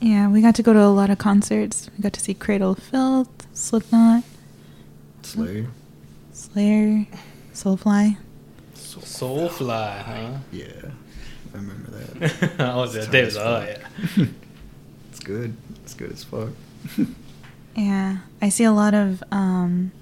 [0.00, 1.90] Yeah, we got to go to a lot of concerts.
[1.96, 4.22] We got to see Cradle of Filth, Slipknot,
[5.22, 5.66] Slayer.
[6.32, 7.06] Slayer,
[7.52, 8.16] Soulfly.
[8.74, 10.38] Soulfly, huh?
[10.52, 10.66] Yeah,
[11.52, 12.52] I remember that.
[12.60, 13.34] oh, was It's David.
[13.34, 13.78] tight
[14.16, 14.26] Oh, yeah.
[15.10, 15.56] it's good.
[15.82, 16.50] It's good as fuck.
[17.76, 19.22] Yeah, I see a lot of.
[19.30, 19.92] um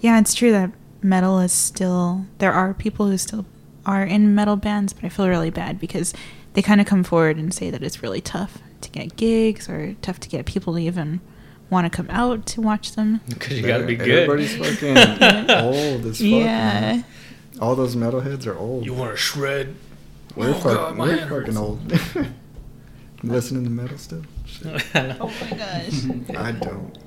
[0.00, 0.70] Yeah, it's true that
[1.02, 2.24] metal is still.
[2.38, 3.44] There are people who still
[3.84, 6.14] are in metal bands, but I feel really bad because
[6.54, 8.58] they kind of come forward and say that it's really tough
[8.92, 11.20] to get gigs or tough to get people to even
[11.70, 13.20] want to come out to watch them.
[13.28, 14.28] Because you gotta be good.
[14.28, 14.96] Everybody's fucking
[15.64, 16.20] old as fuck.
[16.26, 16.80] Yeah.
[16.80, 17.04] man.
[17.60, 18.84] All those metalheads are old.
[18.86, 19.74] You want to shred?
[20.34, 21.80] we're Oh, fuck, God, we're fucking old.
[23.22, 24.22] Listening to metal still?
[24.46, 24.66] Shit.
[24.94, 26.36] Oh my gosh.
[26.36, 26.98] I don't.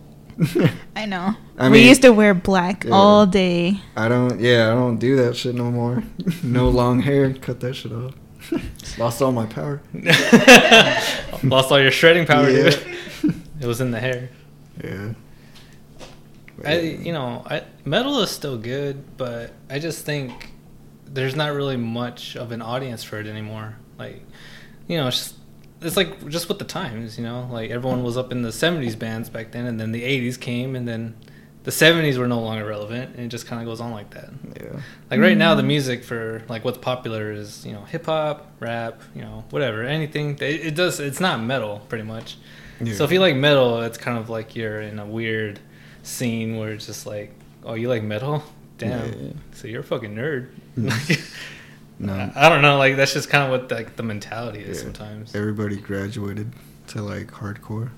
[0.96, 1.36] I know.
[1.58, 2.92] I we mean- used to wear black Yeah.
[2.92, 3.80] all day.
[3.96, 4.40] I don't.
[4.40, 6.04] Yeah, I don't do that shit no more.
[6.44, 7.34] no long hair.
[7.34, 8.14] Cut that shit off.
[8.98, 9.82] Lost all my power.
[11.44, 12.70] Lost all your shredding power, Yeah.
[12.70, 12.86] dude.
[13.62, 14.30] It was in the hair.
[14.84, 15.14] Yeah.
[16.66, 20.52] I, you know, I, metal is still good, but I just think
[21.06, 23.78] there's not really much of an audience for it anymore.
[23.98, 24.22] Like,
[24.88, 25.36] you know, it's just
[25.82, 28.98] it's like just with the times, you know, like everyone was up in the '70s
[29.00, 31.16] bands back then, and then the '80s came, and then
[31.64, 34.30] the '70s were no longer relevant, and it just kind of goes on like that.
[34.62, 34.80] Yeah.
[35.10, 35.68] Like right now, the Mm.
[35.68, 40.36] music for like what's popular is you know hip hop, rap, you know whatever, anything.
[40.42, 41.00] It, it does.
[41.00, 42.38] It's not metal, pretty much.
[42.82, 42.94] yeah.
[42.96, 45.60] So if you like metal, it's kind of like you're in a weird
[46.04, 48.44] scene where it's just like, oh, you like metal?
[48.78, 49.08] Damn.
[49.14, 49.32] Yeah.
[49.54, 50.50] So you're a fucking nerd.
[50.78, 51.30] Mm.
[52.00, 52.12] No.
[52.12, 52.78] I I don't know.
[52.78, 54.84] Like that's just kind of what like the mentality is Yeah.
[54.84, 55.36] sometimes.
[55.36, 56.52] Everybody graduated
[56.88, 57.92] to like hardcore.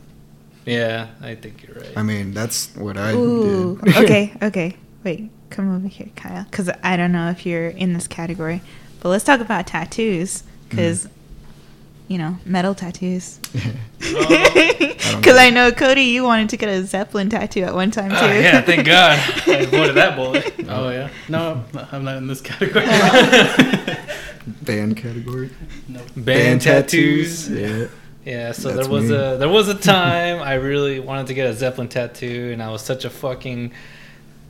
[0.66, 1.94] Yeah, I think you're right.
[1.96, 3.78] I mean, that's what I Ooh.
[3.84, 3.98] did.
[3.98, 4.76] okay, okay.
[5.04, 6.44] Wait, come over here, Kyle.
[6.50, 8.62] Because I don't know if you're in this category.
[9.02, 10.44] But let's talk about tattoos.
[10.68, 11.08] Because,
[12.08, 13.38] you know, metal tattoos.
[14.00, 18.10] don't Because I, know, Cody, you wanted to get a Zeppelin tattoo at one time,
[18.10, 18.16] too.
[18.18, 19.20] Ah, yeah, thank God.
[19.48, 20.54] I avoided that bullet.
[20.68, 21.10] Oh yeah.
[21.30, 22.86] No, I'm not in this category.
[24.64, 25.52] Band category.
[25.88, 26.02] no.
[26.18, 27.50] Band, tattoos.
[27.50, 27.88] Yeah.
[28.26, 29.16] Yeah, so That's there was me.
[29.16, 32.72] a there was a time I really wanted to get a Zeppelin tattoo, and I
[32.72, 33.72] was such a fucking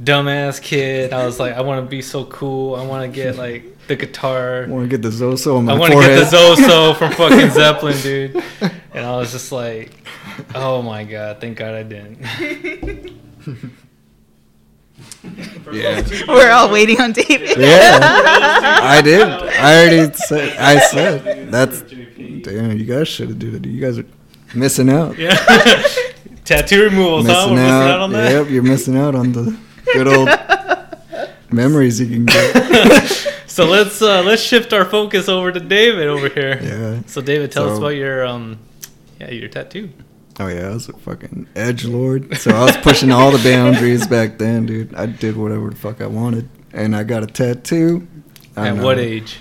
[0.01, 1.11] dumbass kid.
[1.13, 2.75] I was like, I want to be so cool.
[2.75, 4.63] I want to get like the guitar.
[4.63, 7.11] I want to get the Zoso on my I want to get the Zoso from
[7.11, 8.43] fucking Zeppelin, dude.
[8.93, 9.91] And I was just like,
[10.55, 12.19] oh my god, thank God I didn't.
[15.71, 16.07] Yeah.
[16.27, 17.57] We're all waiting on David.
[17.57, 17.99] Yeah,
[18.81, 19.21] I did.
[19.21, 20.57] I already said.
[20.57, 21.83] I said that's.
[22.45, 23.65] Damn, you guys should have did it.
[23.67, 24.05] You guys are
[24.53, 25.17] missing out.
[25.17, 25.35] Yeah.
[26.45, 27.47] Tattoo removals, huh?
[27.49, 28.31] We're missing out on that.
[28.31, 29.57] Yep, you're missing out on the
[29.93, 30.29] good old
[31.51, 33.21] memories you can get.
[33.47, 36.59] So let's uh, let's shift our focus over to David over here.
[36.61, 37.01] Yeah.
[37.07, 38.59] So David, tell us about your um,
[39.17, 39.91] yeah, your tattoo.
[40.41, 42.35] Oh yeah, I was a fucking edge lord.
[42.35, 44.93] So I was pushing all the boundaries back then, dude.
[44.93, 48.05] I did whatever the fuck I wanted, and I got a tattoo.
[48.57, 49.37] I At what age?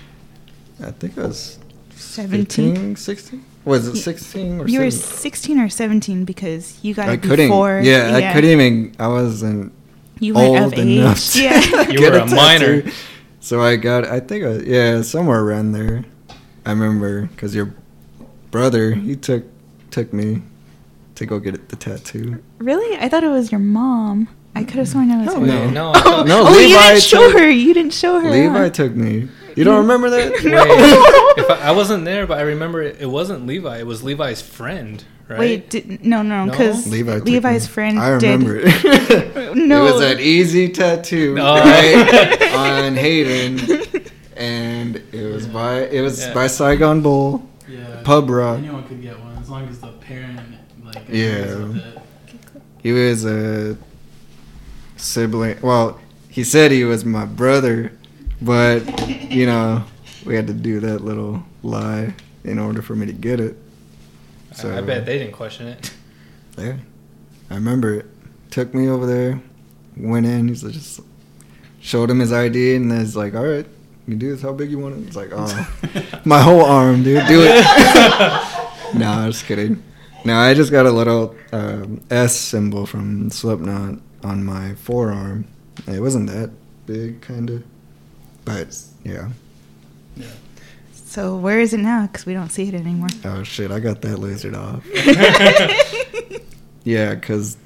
[0.81, 1.59] I think I was
[2.05, 2.75] 17.
[2.75, 3.45] 15, 16.
[3.65, 4.91] Was it 16 or You were 17?
[4.91, 7.47] 16 or 17 because you got I it couldn't.
[7.47, 7.81] before.
[7.83, 8.95] yeah, I couldn't even.
[8.99, 9.73] I wasn't
[10.19, 11.17] You weren't old of enough.
[11.17, 11.33] age.
[11.33, 11.89] to Yeah.
[11.91, 12.81] You get were a minor.
[12.83, 12.91] tattoo.
[13.39, 14.05] So I got.
[14.05, 14.43] I think.
[14.45, 16.05] I, yeah, somewhere around there.
[16.65, 17.73] I remember because your
[18.51, 19.43] brother he took
[19.91, 20.41] took me
[21.15, 22.41] to go get the tattoo.
[22.59, 22.97] really?
[22.97, 24.27] I thought it was your mom.
[24.55, 25.47] I could have sworn it was Hell her.
[25.47, 25.69] no.
[25.69, 27.49] No, I thought- No, oh, you Levi didn't show took- her.
[27.49, 28.29] You didn't show her.
[28.31, 28.69] Levi huh?
[28.69, 29.27] took me.
[29.55, 30.31] You don't remember that?
[30.43, 33.79] Wait, if I, I wasn't there, but I remember it, it wasn't Levi.
[33.79, 35.39] It was Levi's friend, right?
[35.39, 36.51] Wait, did, no, no, No?
[36.51, 37.73] because Levi Levi's me.
[37.73, 38.41] friend I did.
[38.43, 39.55] remember it.
[39.55, 39.87] No.
[39.87, 41.55] It was an easy tattoo Oh.
[41.55, 43.59] right on Hayden,
[44.35, 46.33] and it was by it was Yeah.
[46.33, 47.47] by Saigon Bull.
[47.69, 48.01] Yeah.
[48.03, 48.57] Pub rock.
[48.59, 50.39] Anyone could get one as long as the parent
[50.83, 51.27] like Yeah.
[51.29, 52.01] agrees with it.
[52.83, 53.77] He was a
[54.97, 55.57] sibling.
[55.61, 57.91] Well, he said he was my brother,
[58.41, 59.83] but you know
[60.25, 63.55] we had to do that little lie in order for me to get it.
[64.63, 65.91] I- I bet they didn't question it.
[66.57, 66.77] Yeah,
[67.49, 68.05] I remember it.
[68.49, 69.41] took me over there,
[69.97, 70.47] went in.
[70.47, 71.01] He's like, just
[71.81, 73.65] showed him his ID, and then he's like, "All right,
[74.07, 74.41] you can do this.
[74.41, 77.27] How big you want it?" It's like, "Oh, my whole arm, dude.
[77.27, 77.55] Do it."
[78.95, 79.83] no, I'm just kidding.
[80.23, 85.45] No, I just got a little um, S symbol from Slipknot on my forearm.
[85.87, 86.51] It wasn't that
[86.85, 87.63] big, kind of,
[88.45, 89.29] but yeah.
[90.15, 90.27] Yeah.
[90.93, 92.07] So where is it now?
[92.07, 93.09] Because we don't see it anymore.
[93.23, 94.85] Oh shit, I got that lasered off.
[96.83, 97.57] yeah, because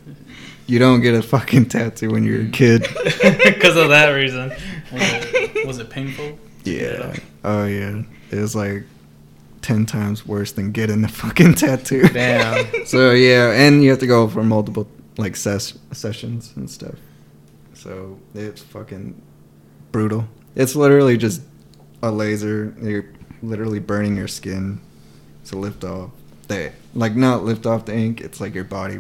[0.68, 2.88] you don't get a fucking tattoo when you're a kid.
[3.60, 4.50] Because of that reason.
[4.50, 6.40] Was it, was it painful?
[6.64, 7.16] Yeah.
[7.44, 8.04] Oh yeah.
[8.32, 8.84] It was like
[9.62, 12.04] ten times worse than getting the fucking tattoo.
[12.08, 12.86] Damn.
[12.86, 14.88] so yeah, and you have to go for multiple
[15.18, 16.96] like ses- sessions and stuff.
[17.74, 19.22] So it's fucking
[19.92, 20.26] brutal.
[20.56, 21.42] It's literally just
[22.02, 22.74] a laser.
[22.82, 23.06] You're
[23.42, 24.80] literally burning your skin
[25.46, 26.12] to lift off
[26.48, 28.22] the like not lift off the ink.
[28.22, 29.00] It's like your body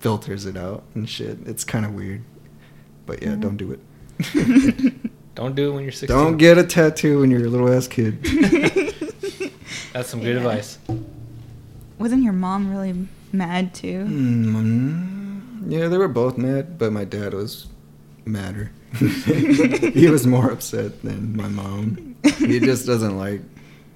[0.00, 1.38] filters it out and shit.
[1.46, 2.22] It's kind of weird,
[3.06, 3.40] but yeah, Mhm.
[3.40, 4.94] don't do it.
[5.34, 6.08] Don't do it when you're 16.
[6.16, 8.20] don't get a tattoo when you're a little ass kid.
[9.92, 10.38] That's some good Yeah.
[10.38, 10.78] advice.
[12.00, 14.04] Wasn't your mom really mad too?
[14.04, 17.68] Mm, yeah, they were both mad, but my dad was
[18.24, 18.72] madder.
[18.98, 22.16] he was more upset than my mom.
[22.38, 23.42] He just doesn't like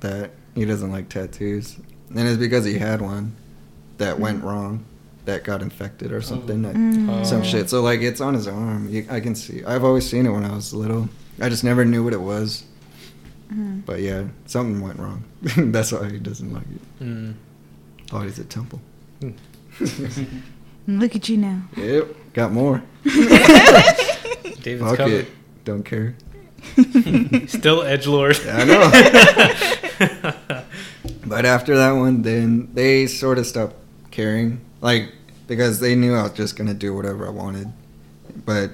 [0.00, 0.30] that.
[0.54, 1.76] He doesn't like tattoos.
[2.10, 3.34] And it's because he had one
[3.98, 4.84] that went wrong,
[5.24, 6.62] that got infected or something.
[6.62, 7.24] that- Mm.
[7.24, 7.44] Some Oh.
[7.44, 7.70] shit.
[7.70, 8.88] So, like, it's on his arm.
[8.90, 9.64] You, I can see.
[9.64, 11.08] I've always seen it when I was little.
[11.40, 12.64] I just never knew what it was.
[13.52, 13.82] Mhm.
[13.86, 15.24] But yeah, something went wrong.
[15.56, 17.04] That's why he doesn't like it.
[17.04, 17.34] Mm.
[18.12, 18.80] Oh, he's a temple.
[20.86, 21.62] Look at you now.
[21.76, 22.82] Yep, got more.
[24.62, 25.26] David's Fuck covered.
[25.26, 25.28] it.
[25.64, 26.14] Don't care.
[27.48, 28.38] Still edge lord.
[28.46, 30.62] I know.
[31.24, 33.76] But after that one, then they sort of stopped
[34.10, 35.12] caring, like
[35.46, 37.72] because they knew I was just gonna do whatever I wanted.
[38.44, 38.72] But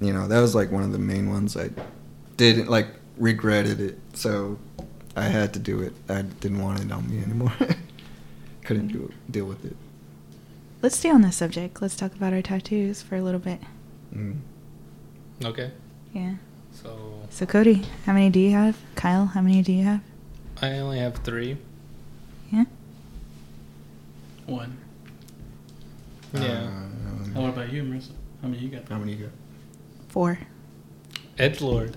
[0.00, 1.56] you know, that was like one of the main ones.
[1.56, 1.70] I
[2.36, 4.58] didn't like regretted it, so
[5.16, 5.94] I had to do it.
[6.08, 7.54] I didn't want it on me anymore.
[8.64, 9.76] Couldn't do deal with it.
[10.82, 11.80] Let's stay on this subject.
[11.80, 13.60] Let's talk about our tattoos for a little bit.
[14.14, 14.40] Mm.
[15.42, 15.70] Okay.
[16.12, 16.34] Yeah.
[16.72, 16.96] So
[17.30, 18.76] So Cody, how many do you have?
[18.94, 20.00] Kyle, how many do you have?
[20.62, 21.56] I only have three.
[22.52, 22.64] Yeah.
[24.46, 24.76] One.
[26.34, 26.64] Yeah.
[26.66, 26.90] Um,
[27.36, 28.10] Oh, what about you, Marissa?
[28.42, 28.88] How many you got?
[28.88, 29.32] how many you got?
[30.08, 30.38] Four.
[31.36, 31.96] Edge lord.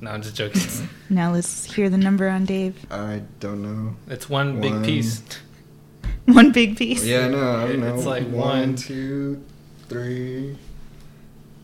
[0.00, 0.62] No, I'm just joking.
[1.10, 2.86] Now let's hear the number on Dave.
[2.90, 3.96] I don't know.
[4.08, 5.22] it's one big piece.
[6.26, 7.04] One big piece.
[7.06, 7.94] Yeah, no, I don't know.
[7.94, 8.76] It's like one, one.
[8.76, 9.42] two,
[9.88, 10.58] three.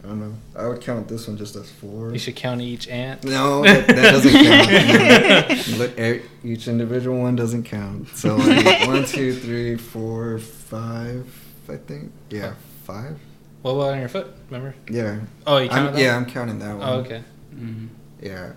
[0.04, 0.34] I don't know.
[0.54, 2.12] I would count this one just as four.
[2.12, 3.24] You should count each ant.
[3.24, 4.32] No, that, that doesn't
[5.78, 5.96] count.
[5.96, 8.08] But each individual one doesn't count.
[8.08, 11.26] So like one, two, three, four, five.
[11.70, 12.12] I think.
[12.28, 12.52] Yeah,
[12.84, 13.18] five.
[13.62, 14.26] What about on your foot?
[14.50, 14.74] Remember?
[14.90, 15.20] Yeah.
[15.46, 16.02] Oh, you counted I'm, that?
[16.02, 16.86] Yeah, I'm counting that one.
[16.86, 17.22] Oh, okay.
[17.54, 17.88] Mm.
[18.20, 18.52] Yeah.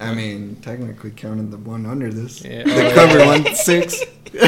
[0.00, 2.44] I mean, technically counting the one under this.
[2.44, 2.64] Yeah.
[2.64, 3.26] The Oh, cover yeah.
[3.26, 4.02] one six.
[4.32, 4.38] You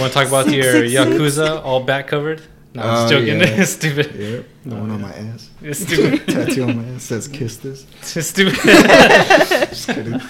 [0.00, 1.36] want to talk about Six, your six, six.
[1.38, 2.42] Yakuza all back covered?
[2.76, 3.38] No, I'm Oh, joking.
[3.40, 3.60] yeah.
[3.62, 4.14] It's stupid.
[4.14, 4.46] Yep.
[4.64, 5.50] The Oh, one on my ass.
[5.62, 6.26] It's stupid.
[6.28, 8.54] Tattoo on my ass says "kiss this." It's stupid.
[8.64, 10.20] Just kidding.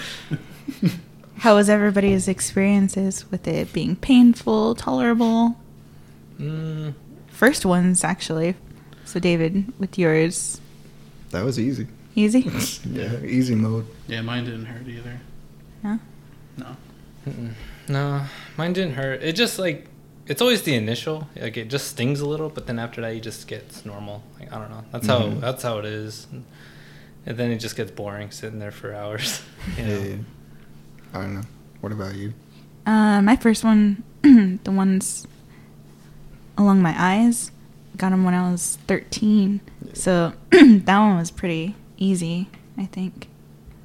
[1.39, 5.55] How was everybody's experiences with it being painful, tolerable?
[6.39, 6.93] Mm,
[7.29, 8.55] First ones, actually.
[9.05, 10.59] So, David, with yours,
[11.29, 11.87] That was easy.
[12.15, 12.49] easy?
[12.89, 13.85] Yeah, easy mode.
[14.07, 15.19] Yeah, mine didn't hurt either.
[15.83, 15.99] No?
[16.57, 16.75] No.
[17.27, 17.51] mm-mm.
[17.87, 18.23] no,
[18.57, 19.21] mine didn't hurt.
[19.21, 19.87] It just like
[20.27, 21.27] it's always the initial.
[21.35, 24.23] Like it just stings a little, but then after that, you just gets normal.
[24.39, 24.83] Like I don't know.
[24.91, 25.39] That's how Mhm.
[25.41, 26.27] that's how it is.
[27.25, 29.41] And then it just gets boring sitting there for hours.
[29.77, 29.99] You know?
[29.99, 30.15] Yeah.
[31.13, 31.41] I don't know.
[31.81, 32.33] What about you?
[32.85, 35.27] Uh, my first one, the ones
[36.57, 37.51] along my eyes,
[37.97, 39.59] got them when I was 13.
[39.93, 43.27] So, that one was pretty easy, I think.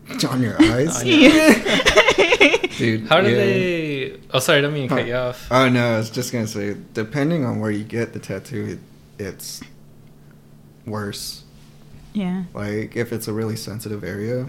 [0.28, 1.00] On your eyes?
[1.00, 1.30] On your-
[2.78, 3.06] Dude.
[3.08, 3.36] How did yeah.
[3.36, 3.91] they?
[4.32, 5.46] Oh, sorry, I don't mean to cut you off.
[5.50, 8.78] Oh no, I was just gonna say, depending on where you get the tattoo,
[9.18, 9.62] it, it's
[10.86, 11.44] worse.
[12.12, 12.44] yeah.
[12.54, 14.46] Like if it's a really sensitive area,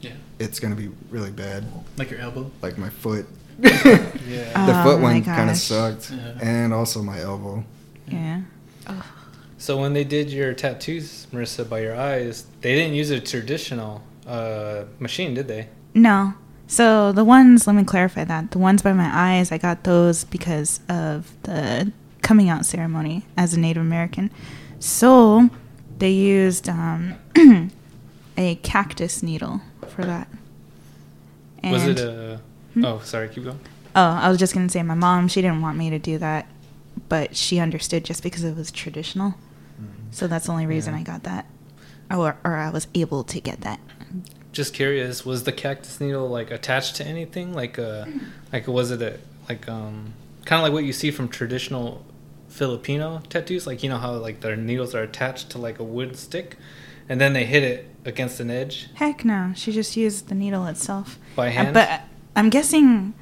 [0.00, 0.12] Yeah.
[0.38, 1.64] it's gonna be really bad.
[1.96, 2.50] Like your elbow.
[2.62, 3.26] Like my foot.
[3.62, 4.66] Yeah.
[4.66, 6.38] the Oh foot one kind of sucked, Yeah.
[6.40, 7.64] and also my elbow.
[8.06, 8.42] Yeah.
[8.86, 9.04] Oh.
[9.58, 14.02] So when they did your tattoos, Marissa, by your eyes, they didn't use a traditional
[14.26, 15.68] uh, machine, did they?
[15.94, 16.32] No.
[16.70, 18.52] So the ones, let me clarify that.
[18.52, 21.90] The ones by my eyes, I got those because of the
[22.22, 24.30] coming out ceremony as a Native American.
[24.78, 25.50] So
[25.98, 27.16] they used um,
[28.36, 30.28] a cactus needle for that.
[31.64, 32.40] was it And- a?
[32.74, 32.84] Hmm?
[32.84, 33.28] Oh, sorry.
[33.30, 33.58] Keep going.
[33.96, 35.26] Oh, I was just gonna say my mom.
[35.26, 36.46] She didn't want me to do that,
[37.08, 39.34] but she understood just because it was traditional.
[40.12, 41.00] So that's the only reason Yeah.
[41.00, 41.46] I got that,
[42.12, 43.80] or or I was able to get that.
[44.52, 47.54] Just curious, was the cactus needle like attached to anything?
[47.54, 48.06] Like uh
[48.52, 50.12] like was it a like um
[50.44, 52.04] kind of like what you see from traditional
[52.48, 53.66] Filipino tattoos?
[53.66, 56.56] Like you know how like their needles are attached to like a wood stick,
[57.08, 60.66] and then they hit it against an edge Heck no, she just used the needle
[60.66, 61.18] itself.
[61.36, 61.74] by Uh, hand.
[61.74, 62.02] But
[62.34, 63.14] I'm guessing.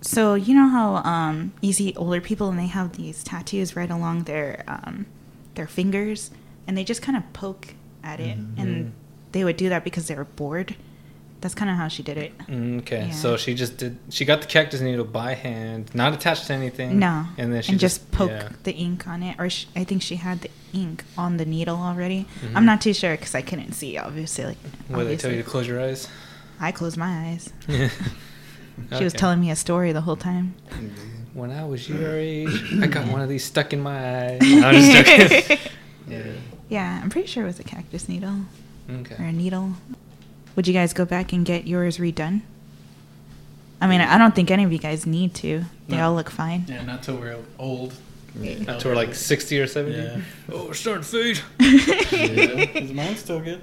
[0.00, 3.90] So you know how um, you see older people and they have these tattoos right
[3.90, 5.06] along their um,
[5.54, 6.30] their fingers,
[6.66, 8.58] and they just kind of poke at it, Mhm.
[8.58, 8.92] and
[9.32, 10.76] they would do that because they were bored.
[11.40, 12.38] That's kind of how she did it.
[12.46, 13.10] Mm, okay, Yeah.
[13.10, 13.98] so she just did.
[14.10, 17.00] She got the cactus needle by hand, not attached to anything.
[17.00, 18.50] No, and then she and just, poke yeah.
[18.62, 21.76] the ink on it, or sh- I think she had the ink on the needle
[21.76, 22.26] already.
[22.42, 22.52] Mhm.
[22.54, 23.98] I'm not too sure because I couldn't see.
[23.98, 26.06] Obviously, like What they tell you to close your eyes?
[26.60, 27.52] I closed my eyes.
[27.66, 27.88] she
[28.98, 30.54] She was telling me a story the whole time.
[31.34, 34.38] When I was your age, I got one of these stuck in my eye.
[34.40, 35.50] Just
[36.08, 36.22] yeah.
[36.68, 38.36] Yeah, I'm pretty sure it was a cactus needle
[39.18, 39.72] or a needle.
[40.56, 42.42] Would you guys go back and get yours redone?
[43.80, 45.64] I mean, I don't think any of you guys need to.
[45.88, 46.08] They No.
[46.10, 46.66] all look fine.
[46.68, 47.94] Yeah, not till we're old.
[48.38, 48.76] Yeah.
[48.78, 49.96] To we're like 60 or 70?
[49.98, 50.20] Yeah.
[50.52, 51.40] Oh, we're starting to fade.
[52.12, 52.78] yeah.
[52.80, 53.60] Is mine still good?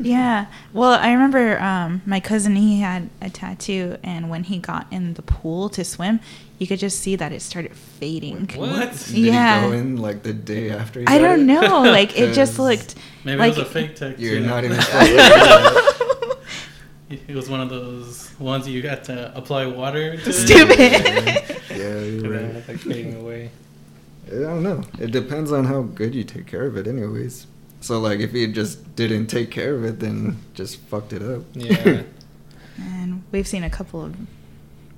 [0.00, 0.46] Yeah.
[0.72, 5.14] Well, I remember um, my cousin, he had a tattoo, and when he got in
[5.14, 6.20] the pool to swim,
[6.58, 8.48] you could just see that it started fading.
[8.56, 8.92] What?
[9.08, 9.62] Did Yeah.
[9.64, 11.00] he go in like the day after?
[11.00, 11.44] He I don't it?
[11.44, 11.82] know.
[11.82, 12.94] Like, it just looked.
[13.24, 14.22] Maybe like, it was a fake tattoo.
[14.22, 16.36] You're not even It supposed to do that.
[17.28, 20.32] It was one of those ones you got to apply water to.
[20.46, 20.78] Stupid.
[20.78, 22.56] Yeah, you're And then right.
[22.56, 23.50] it's like fading away.
[24.28, 24.82] I don't know.
[25.00, 27.46] It depends on how good you take care of it, anyways.
[27.80, 31.42] So, like, if you just didn't take care of it, then just fucked it up.
[31.54, 32.02] Yeah.
[32.78, 34.16] and we've seen a couple of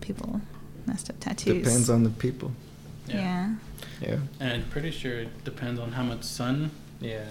[0.01, 0.41] people
[0.87, 1.63] messed up tattoos.
[1.65, 2.51] Depends on the people.
[3.07, 3.55] Yeah.
[4.01, 4.19] Yeah.
[4.41, 6.71] And I'm pretty sure it depends on how much sun
[7.01, 7.25] Yeah.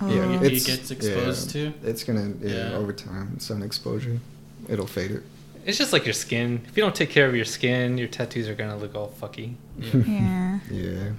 [0.00, 0.08] Oh.
[0.12, 0.38] yeah.
[0.42, 1.74] he gets exposed yeah, to.
[1.88, 2.76] It's gonna, yeah, Yeah.
[2.76, 4.20] over time, sun exposure,
[4.68, 5.22] it'll fade it.
[5.64, 6.62] It's just like your skin.
[6.66, 9.12] If you don't take care of your skin, your tattoos are going to look all
[9.20, 9.54] fucky.
[9.78, 10.58] Yeah.
[10.70, 11.10] Yeah.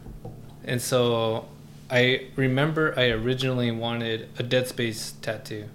[0.66, 1.46] And so
[1.92, 5.66] I remember I originally wanted a Dead Space tattoo.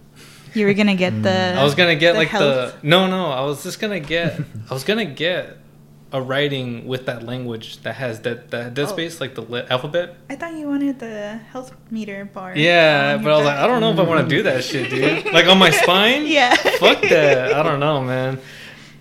[0.54, 1.54] You were gonna get the.
[1.58, 3.26] I was gonna get the like health- the no no.
[3.30, 4.38] I was just gonna get
[4.70, 5.58] I was gonna get
[6.12, 8.88] a writing with that language that has that that Dead Oh.
[8.88, 10.14] Space like the li- alphabet.
[10.30, 12.52] I thought you wanted the health meter bar.
[12.56, 13.58] Yeah, but I was like.
[13.58, 15.32] I don't know if I want to do that shit, dude.
[15.32, 16.24] Like on my spine.
[16.26, 16.54] Yeah.
[16.54, 17.52] Fuck that.
[17.52, 18.38] I don't know, man.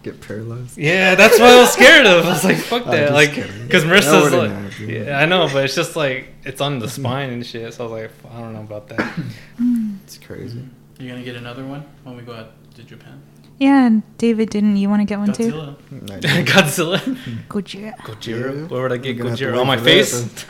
[0.03, 0.77] Get paralyzed.
[0.77, 2.25] Yeah, that's what I was scared of.
[2.25, 3.13] I was like, fuck that.
[3.13, 4.89] Like, because That Marissa's like, happen.
[4.89, 7.73] yeah, I know, but it's just like it's on the spine and shit.
[7.73, 9.13] So I was like, I don't know about that.
[10.03, 10.63] It's crazy.
[10.99, 13.21] You're gonna get another one when we go out to Japan.
[13.59, 15.51] Yeah, and David, didn't you want to get one too?
[15.51, 15.75] Godzilla.
[16.45, 16.99] Godzilla.
[17.47, 17.95] Gojira.
[17.99, 18.61] Gojira.
[18.61, 18.67] Yeah.
[18.67, 19.59] Where would I get You're gonna have to Gojira?
[19.61, 20.45] On my face?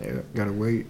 [0.00, 0.86] Yeah, gotta wait.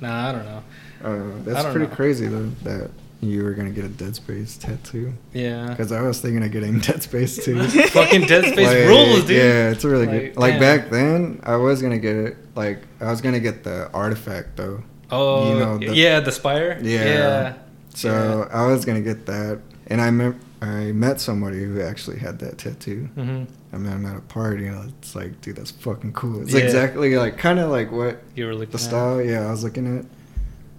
[0.00, 0.62] nah, I don't know.
[1.04, 1.94] Uh, I that's don't pretty know.
[1.94, 2.90] crazy though that
[3.20, 5.12] you were gonna get a Dead Space tattoo.
[5.32, 5.68] Yeah.
[5.68, 7.62] Because I was thinking of getting Dead Space too.
[7.88, 9.30] Fucking Dead Space Like, rules, dude.
[9.36, 10.36] Yeah, it's a really Like, good.
[10.36, 12.36] Like back then, I was gonna get it.
[12.54, 14.82] Like I was gonna get the artifact though.
[15.10, 16.78] Oh, You know, the- yeah, the spire.
[16.82, 17.04] Yeah.
[17.04, 17.54] Yeah.
[17.94, 22.38] So I was gonna get that, and I met I met somebody who actually had
[22.40, 23.08] that tattoo.
[23.14, 26.42] hmm I met him at a party, and it's like, dude, that's fucking cool.
[26.42, 26.60] It's Yeah.
[26.60, 28.80] exactly like kind of like what You were looking the at.
[28.80, 29.20] style.
[29.22, 30.04] Yeah, I was looking at.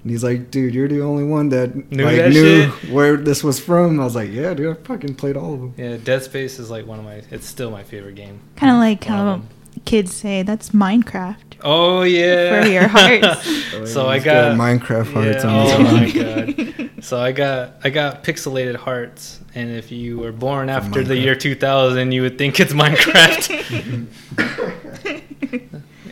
[0.08, 3.44] And he's like, dude, you're the only one that Knew like that knew where this
[3.44, 4.00] was from.
[4.00, 5.74] I was like, yeah, dude, I fucking played all of them.
[5.76, 7.24] Yeah, Dead Space is like one of my.
[7.30, 8.40] It's still my favorite game.
[8.56, 9.50] Kind of like One how them.
[9.84, 11.56] kids say that's Minecraft.
[11.62, 12.62] Oh yeah.
[12.62, 13.74] For your hearts.
[13.74, 16.10] Oh, so I got Minecraft hearts yeah, on Oh my
[16.90, 17.04] god.
[17.04, 21.36] So I got I got pixelated hearts, and if you were born after the year
[21.36, 24.08] 2000, you would think it's Minecraft.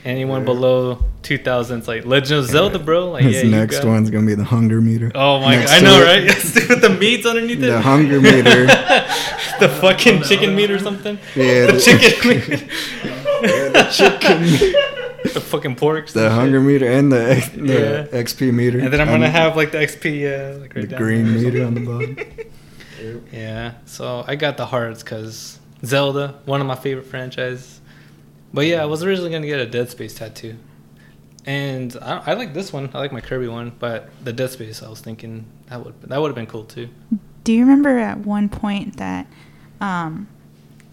[0.05, 3.09] Anyone below 2000 is like Legend of Zelda, bro.
[3.11, 5.11] Like His yeah, next got- one's gonna be the hunger meter.
[5.15, 6.05] Oh my Next god, I know, it.
[6.05, 6.23] right?
[6.25, 7.61] Yes, with the meats underneath it.
[7.67, 8.65] The hunger meter.
[9.59, 11.17] the fucking chicken meat or something.
[11.35, 12.69] Yeah, the, the- chicken meat.
[13.41, 14.41] Yeah, the chicken
[15.33, 16.13] the fucking porks.
[16.13, 16.31] the and shit.
[16.31, 18.21] hunger meter and the X- the Yeah.
[18.21, 18.79] XP meter.
[18.79, 20.05] And then I'm gonna And have like the XP,
[20.55, 22.17] uh, like right the down green there meter on the bottom.
[23.31, 27.74] Yeah, so I got the hearts because Zelda, one of my favorite franchises.
[28.53, 30.55] But yeah, I was originally gonna get a Dead Space tattoo,
[31.45, 32.89] and I, I like this one.
[32.93, 36.21] I like my Kirby one, but the Dead Space, I was thinking that would that
[36.21, 36.89] would have been cool too.
[37.43, 39.27] Do you remember at one point that
[39.81, 40.27] um,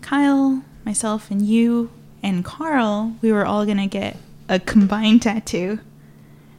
[0.01, 1.91] Kyle, myself, and you
[2.23, 4.17] and Carl, we were all gonna get
[4.49, 5.79] a combined tattoo?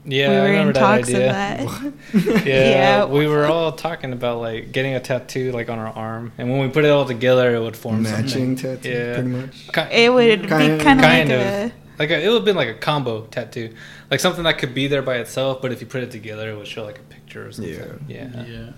[0.06, 1.30] Yeah, we I were remember in that talks idea.
[1.64, 1.82] of
[2.14, 2.46] that.
[2.46, 3.06] Yeah, Yeah.
[3.06, 6.60] we were all talking about like getting a tattoo like on our arm, and when
[6.60, 8.56] we put it all together, it would form Matching something.
[8.58, 9.14] tattoo, Yeah.
[9.14, 9.92] pretty much.
[9.94, 11.32] It would Kind- be kind of like of.
[11.32, 13.74] a Like a, it would have been like a combo tattoo,
[14.12, 16.58] like something that could be there by itself, but if you put it together, it
[16.58, 17.74] would show like a picture or something.
[18.08, 18.28] Yeah.
[18.36, 18.46] Yeah.
[18.46, 18.70] Yeah.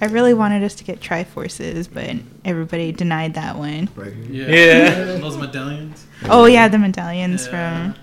[0.00, 3.88] I really wanted us to get Triforces, but everybody denied that one.
[3.94, 4.48] Right here.
[4.50, 4.54] Yeah.
[5.14, 5.18] Yeah.
[5.18, 6.04] Those medallions.
[6.28, 7.92] Oh yeah, the medallions Yeah.
[7.92, 7.94] from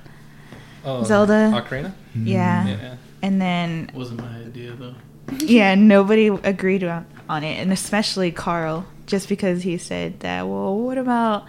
[0.85, 1.51] Oh, Zelda.
[1.53, 1.91] Ocarina.
[2.15, 2.67] Yeah.
[2.67, 2.95] Yeah.
[3.21, 4.95] and then Wasn't my idea though.
[5.39, 10.47] yeah, nobody agreed on, on it, and especially Carl, just because he said that.
[10.47, 11.45] Well, what about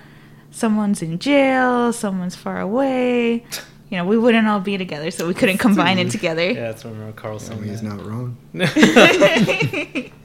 [0.51, 3.45] someone's in jail, someone's far away?
[3.89, 6.49] You know, we wouldn't all be together, so we couldn't combine it together.
[6.51, 7.61] Yeah, that's what I remember Carl I saying.
[7.63, 7.89] mean, he's that.
[7.97, 8.37] not wrong.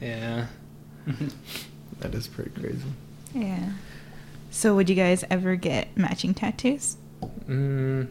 [0.00, 0.46] yeah.
[2.00, 2.78] That is pretty crazy.
[3.34, 3.70] Yeah.
[4.50, 6.98] So, would you guys ever get matching tattoos?
[7.48, 8.08] Mm,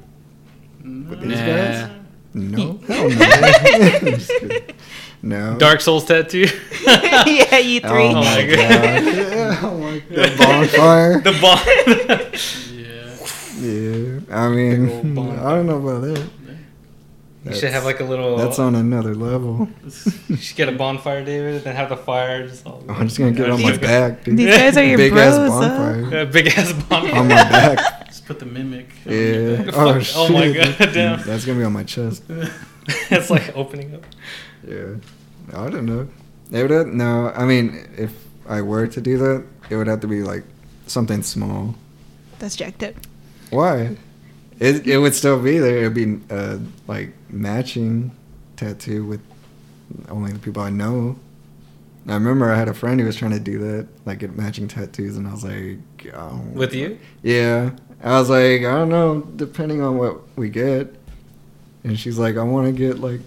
[0.83, 1.15] No.
[1.15, 1.45] these Nah.
[1.45, 1.91] guys?
[2.35, 2.79] No.
[2.87, 4.17] Hell no.
[5.23, 5.57] No.
[5.57, 6.45] Dark Souls tattoo.
[6.85, 8.03] yeah, you Oh three.
[8.09, 8.57] Oh my my god.
[8.57, 9.15] God.
[9.15, 10.37] Yeah, oh my god.
[10.37, 11.21] Bonfire.
[11.21, 11.65] the bond.
[12.75, 13.65] Yeah.
[13.65, 14.19] yeah.
[14.37, 15.47] I mean, Big old bonfire.
[15.47, 16.29] I don't know about that.
[17.45, 18.37] you should have like a little.
[18.37, 19.67] That's on another level.
[20.27, 22.83] You should get a bonfire, David, and then have the fire just all.
[22.87, 24.37] Oh, I'm just gonna get it on my back, dude.
[24.37, 25.33] These guys are your Big bros.
[25.33, 25.59] ass huh?
[25.69, 27.15] bonfire A big ass bonfire.
[27.15, 28.04] on my back.
[28.25, 28.87] Just put the mimic.
[29.05, 29.19] on Yeah.
[29.19, 29.67] your back.
[29.75, 30.01] Oh Fuck.
[30.03, 30.15] shit.
[30.17, 31.21] Oh my God, damn.
[31.23, 32.23] That's gonna be on my chest.
[33.11, 34.05] it's like opening up.
[34.67, 34.95] Yeah.
[35.53, 36.07] I don't know.
[36.51, 37.29] It would have, no.
[37.35, 38.11] I mean, if
[38.47, 40.43] I were to do that, it would have to be like
[40.87, 41.75] something small.
[42.39, 42.95] That's jacked up.
[43.51, 43.95] Why?
[44.59, 45.77] It it would still be there.
[45.77, 46.57] It'd be uh
[46.87, 48.11] like matching
[48.55, 49.21] tattoo with
[50.09, 51.17] only the people I know.
[52.07, 54.67] I remember I had a friend who was trying to do that, like get matching
[54.67, 55.79] tattoos, and I was like,
[56.13, 56.99] I don't With you?
[57.23, 57.71] Yeah,
[58.03, 60.93] I was like, I don't know, depending on what we get.
[61.83, 63.21] And she's like, I want to get like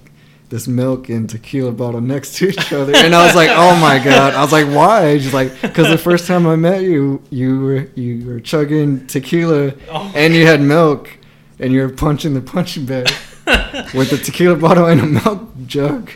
[0.49, 3.99] this milk and tequila bottle next to each other, and I was like, oh my
[4.03, 4.35] god.
[4.35, 5.19] I was like, why?
[5.19, 9.75] She's like, because the first time I met you, you were you were chugging tequila
[9.91, 10.11] Oh.
[10.15, 11.11] and you had milk,
[11.59, 13.09] and you were punching the punching bag
[13.95, 16.11] with the tequila bottle and a milk jug.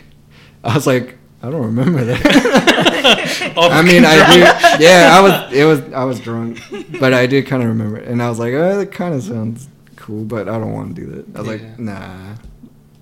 [0.63, 3.53] I was like, I don't remember that.
[3.57, 4.39] Oh, I mean, I do.
[4.83, 5.53] Yeah, I was.
[5.53, 5.81] It was.
[5.93, 6.59] I was drunk,
[6.99, 9.21] but I did kind of remember it, and I was like, oh, that kind of
[9.21, 9.67] sounds
[9.97, 11.35] cool, but I don't want to do that.
[11.37, 11.67] I was Yeah.
[11.67, 12.35] like, nah,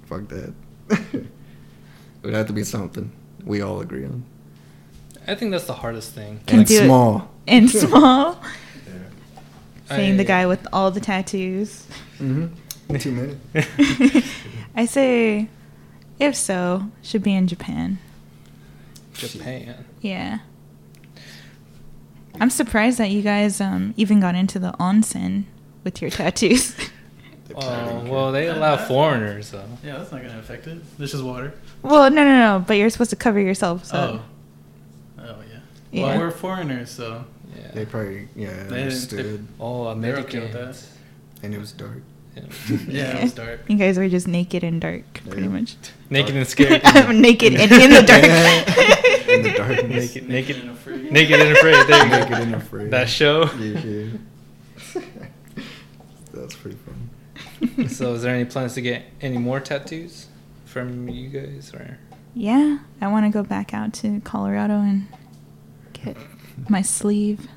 [0.07, 0.53] fuck that.
[0.89, 1.25] it
[2.23, 3.11] would have to be something
[3.45, 4.23] we all agree on
[5.27, 6.41] I think that's the hardest thing.
[6.47, 6.85] Can and do it.
[6.85, 7.29] small.
[7.47, 8.41] And small.
[9.87, 11.85] Saying the I- guy with all the tattoos.
[12.19, 12.97] Mm-hmm.
[12.97, 14.23] Too many.
[14.75, 15.47] I say,
[16.19, 17.99] if so, should be in Japan.
[19.13, 19.85] Japan.
[20.01, 20.39] Yeah.
[22.39, 25.43] I'm surprised that you guys um, even got into the onsen
[25.83, 26.75] with your tattoos.
[27.53, 29.65] Oh, well, they allow foreigners though.
[29.83, 30.79] Yeah, that's not gonna affect it.
[30.97, 31.53] This is water.
[31.81, 32.63] well, no, no, no.
[32.65, 33.83] But you're supposed to cover yourself.
[33.83, 34.21] So.
[35.19, 35.21] Oh.
[35.21, 35.59] Oh yeah.
[35.91, 36.03] Yeah.
[36.05, 37.71] Well, we're foreigners, so Yeah.
[37.73, 40.91] They probably yeah They- understood, oh, They're okay Americans.
[41.43, 42.01] and it was dark.
[42.37, 42.43] Yeah.
[42.87, 43.59] yeah, it was dark.
[43.67, 45.47] You guys were just naked and dark, pretty Yeah.
[45.49, 45.75] much.
[46.09, 46.79] Naked and scared.
[46.85, 48.97] I'm naked and in the dark.
[49.31, 50.15] In the darkness.
[50.15, 51.11] naked, naked, and afraid.
[51.11, 51.87] naked and afraid.
[51.87, 52.17] There you go.
[52.19, 52.91] Naked and afraid.
[52.91, 53.45] That show.
[53.59, 53.79] Yeah,
[54.95, 55.01] yeah.
[56.33, 57.87] That's pretty fun.
[57.89, 60.27] So, is there any plans to get any more tattoos
[60.65, 61.97] from you guys, or?
[62.33, 65.07] yeah, I want to go back out to Colorado and
[65.93, 66.17] get
[66.69, 67.47] my sleeve.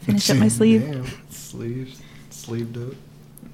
[0.00, 0.82] Finish up my sleeve.
[0.82, 2.94] Damn, sleeves, sleeved up.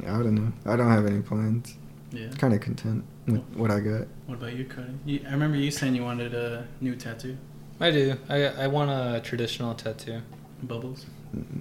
[0.05, 0.53] I don't know.
[0.65, 1.75] I don't have any plans.
[2.13, 2.31] Yeah.
[2.39, 4.07] Kind of content with what I got.
[4.27, 4.89] What about you, Cody?
[5.05, 7.37] You, I remember you saying you wanted a new tattoo.
[7.81, 8.17] I do.
[8.29, 10.21] I I want a traditional tattoo.
[10.63, 11.07] Bubbles.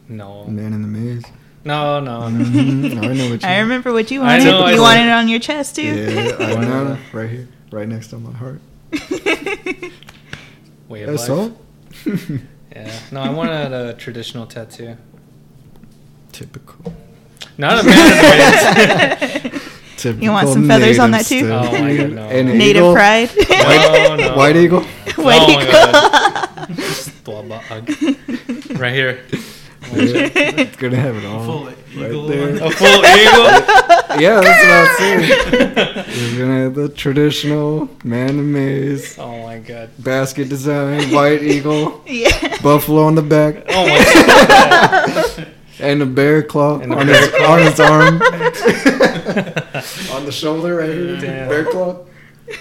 [0.09, 0.45] No.
[0.45, 1.23] Man in the maze.
[1.63, 2.45] No, no, no.
[2.45, 3.47] Mhm, I know what you.
[3.47, 4.45] I remember what you I wanted.
[4.45, 4.81] know, you know.
[4.81, 5.83] wanted it on your chest too.
[5.83, 6.97] Yeah, I Why know.
[7.13, 8.61] Right here, right next to my heart.
[10.87, 11.29] Way of That's life.
[11.29, 11.57] all.
[12.71, 12.99] Yeah.
[13.11, 14.95] No, I wanted a traditional tattoo.
[16.31, 16.93] Typical.
[17.57, 18.13] Not a man in
[19.19, 19.56] the Typical
[20.05, 21.51] You want some feathers on that native too?
[21.53, 22.29] Oh my God, no.
[22.29, 22.93] Native eagle.
[22.93, 23.29] pride.
[23.49, 24.35] No, no.
[24.37, 24.81] White eagle.
[24.81, 25.71] White Oh my eagle.
[25.71, 26.67] God.
[27.25, 28.79] Blabog.
[28.79, 29.19] right here.
[29.89, 31.43] It's gonna have it all.
[31.45, 32.55] full right eagle there.
[32.63, 33.47] A full eagle.
[34.19, 36.35] Yeah, that's what I was saying.
[36.35, 39.89] You're gonna have the traditional man in the maze, Oh my god.
[39.99, 42.57] basket design, white eagle, yeah.
[42.61, 44.03] buffalo on the back, Oh my
[45.37, 45.47] god.
[45.79, 47.53] and a bear claw And on, bear his, claw.
[47.53, 48.19] on his arm,
[50.11, 51.19] on the shoulder right here.
[51.19, 51.49] Damn.
[51.49, 52.05] Bear claw.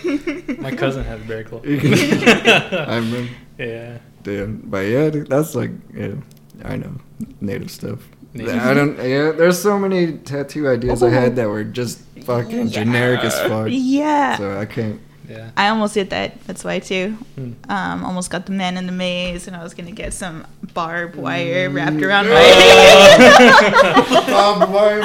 [0.59, 1.61] my cousin has bear claw.
[1.64, 3.33] I remember.
[3.59, 3.99] yeah.
[4.22, 6.14] Damn, but yeah, dude, that's like yeah,
[6.64, 6.93] I know
[7.41, 8.01] native stuff.
[8.35, 8.55] Native.
[8.57, 8.97] I don't.
[8.97, 13.68] Yeah, there's so many tattoo ideas I had that were just fucking generic as fuck.
[13.70, 14.37] Yeah.
[14.37, 15.01] So I can't.
[15.29, 15.51] Yeah.
[15.57, 16.41] I almost did that.
[16.47, 17.11] That's why too.
[17.35, 17.53] Hmm.
[17.68, 21.16] Um, almost got the man in the maze, and I was gonna get some barbed
[21.16, 22.07] wire wrapped Mm.
[22.07, 24.27] around Oh.
[24.59, 25.01] Barbed wire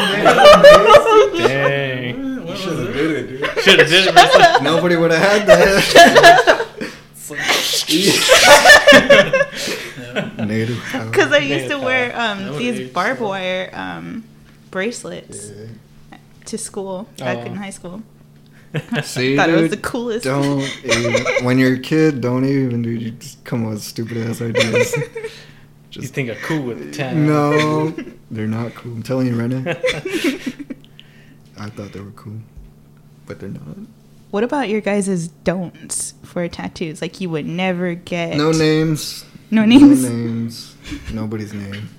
[1.48, 2.46] Dang.
[2.46, 3.64] What Should have did it, dude.
[3.64, 4.16] Should have did it.
[4.16, 4.64] Russell.
[4.64, 6.58] Nobody would have had that.
[10.38, 10.78] Native.
[11.10, 14.24] Because I used to wear um, these barbed wire um,
[14.70, 15.50] bracelets
[16.12, 16.18] Yeah.
[16.46, 17.46] to school back Oh.
[17.46, 18.02] in high school.
[19.04, 20.24] See, Thought it was the coolest.
[20.26, 22.22] Don't even, when you're a kid.
[22.22, 23.02] Don't even, dude.
[23.02, 24.96] You just come up with stupid ass ideas.
[25.94, 27.28] You Just think of cool with ten?
[27.28, 27.94] no,
[28.32, 28.94] they're not cool.
[28.94, 29.72] I'm telling you right now.
[31.60, 32.38] I thought they were cool,
[33.26, 33.62] but they're not.
[34.30, 37.02] What about your guys' don'ts for tattoos?
[37.02, 39.26] Like you would never get No names.
[39.52, 40.04] No names?
[40.04, 40.76] No names.
[41.12, 41.90] Nobody's name.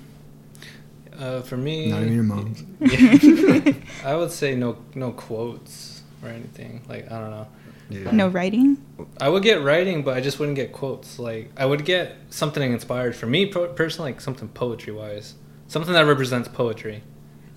[1.15, 2.63] Uh, for me, Not even your mom's.
[2.79, 3.73] Yeah.
[4.03, 5.92] I would say no, no quotes
[6.23, 6.81] or anything.
[6.87, 7.47] Like I don't know.
[7.89, 8.11] Yeah.
[8.11, 8.77] No writing.
[9.19, 11.19] I would get writing, but I just wouldn't get quotes.
[11.19, 15.35] Like I would get something inspired for me personally, like something poetry wise,
[15.67, 17.03] something that represents poetry.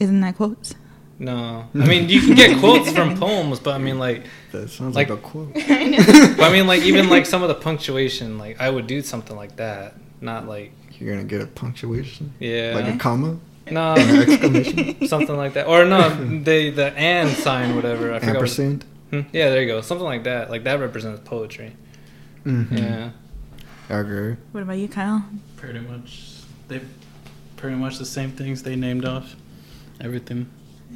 [0.00, 0.74] Isn't that quotes?
[1.18, 4.94] No, I mean you can get quotes from poems, but I mean like, That sounds
[4.94, 5.54] Like- like, a quote.
[5.54, 9.34] but I mean like even like some of the punctuation, like I would do something
[9.34, 13.38] like that, not like You're gonna get a punctuation, yeah, like a comma,
[13.70, 16.08] no, exclamation, something like that, or no,
[16.42, 18.12] the the and sign, whatever.
[18.12, 18.84] I ampersand.
[19.10, 19.80] Hmm, Yeah, there you go.
[19.80, 20.50] Something like that.
[20.50, 21.72] Like that represents poetry.
[22.44, 22.76] Mm-hmm.
[22.76, 23.10] Yeah.
[23.90, 24.36] Okay.
[24.52, 25.24] What about you, Kyle?
[25.56, 26.28] Pretty much,
[26.68, 26.80] they
[27.56, 29.36] pretty much the same things they named off,
[30.00, 30.48] everything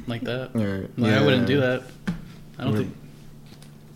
[0.07, 0.51] like that.
[0.55, 0.89] Alright.
[0.97, 1.83] Like, I wouldn't do that.
[2.59, 2.95] I don't Would- think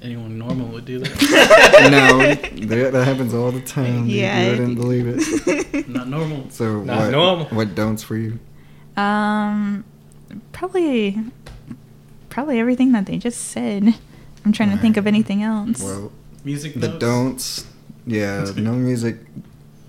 [0.02, 1.10] anyone normal would do that.
[2.60, 4.04] no, that, that happens all the time.
[4.06, 4.16] dude.
[4.16, 4.44] Yeah.
[4.46, 5.90] You wouldn't believe it.
[5.90, 6.50] Not normal.
[6.52, 7.12] So Not what?
[7.12, 7.46] normal.
[7.48, 8.40] What don'ts for you?
[8.98, 9.84] Um,
[10.52, 11.18] probably,
[12.30, 13.96] probably everything that they just said.
[14.46, 15.82] I'm trying to think of anything else.
[15.82, 16.12] Well,
[16.44, 17.66] Music the don'ts.
[18.06, 19.18] Yeah, no music.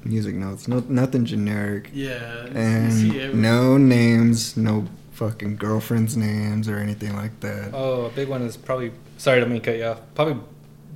[0.04, 0.68] Music notes.
[0.68, 1.90] No, nothing generic.
[1.92, 2.46] Yeah.
[2.54, 4.56] And no names.
[4.56, 7.70] No fucking girlfriends' names or anything like that.
[7.74, 8.92] Oh, a big one is probably.
[9.18, 10.00] Sorry, to me cut you off.
[10.14, 10.42] Probably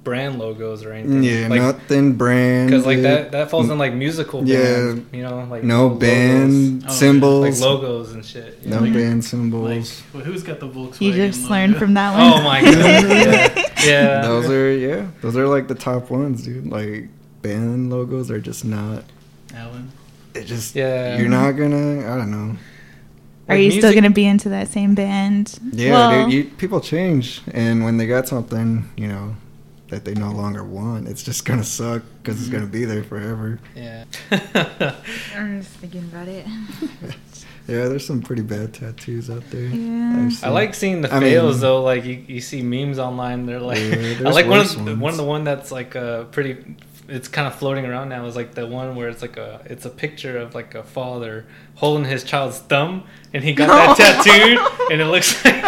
[0.02, 1.22] brand logos or anything.
[1.22, 2.70] yeah, like, nothing brand.
[2.70, 4.46] Because like that that falls in like musical.
[4.46, 4.94] Yeah.
[5.12, 7.60] You know, like no logos, band Oh, symbols.
[7.60, 8.58] like logos and shit.
[8.62, 8.92] you No know?
[8.92, 10.02] band Like, symbols.
[10.14, 11.00] well, who's got the Volkswagen?
[11.00, 11.54] you just logo?
[11.54, 12.40] learned from that oh one.
[12.40, 12.74] Oh my god.
[12.74, 13.84] yeah.
[13.84, 14.20] yeah.
[14.26, 15.06] Those are yeah.
[15.20, 16.66] Those are like the top ones, dude.
[16.66, 17.08] Like
[17.42, 19.04] band logos are just not.
[19.54, 19.90] Alan.
[20.34, 21.18] It just Yeah.
[21.18, 22.10] You're not gonna.
[22.12, 22.56] I don't know.
[23.48, 25.58] Are Like you still gonna be into that same band?
[25.72, 26.32] Yeah, Well, dude.
[26.32, 29.34] You, people change, and when they got something, you know,
[29.90, 33.58] that they no longer want, it's just gonna suck because it's gonna be there forever.
[33.76, 34.04] Yeah.
[35.36, 36.46] I'm just thinking about it.
[37.68, 39.66] Yeah, there's some pretty bad tattoos out there.
[39.66, 40.26] Yeah.
[40.26, 41.82] I've I like seeing the I mean- fails though.
[41.84, 43.46] Like you, you see memes online.
[43.46, 44.98] They're like, Yeah, I like one of the, ones.
[44.98, 46.56] one of the one that's like uh, pretty.
[47.10, 48.24] It's kind of floating around now.
[48.26, 51.46] Is like the one where it's like a it's a picture of like a father
[51.74, 53.04] holding his child's thumb,
[53.34, 54.58] and he got that tattooed,
[54.92, 55.54] and it looks like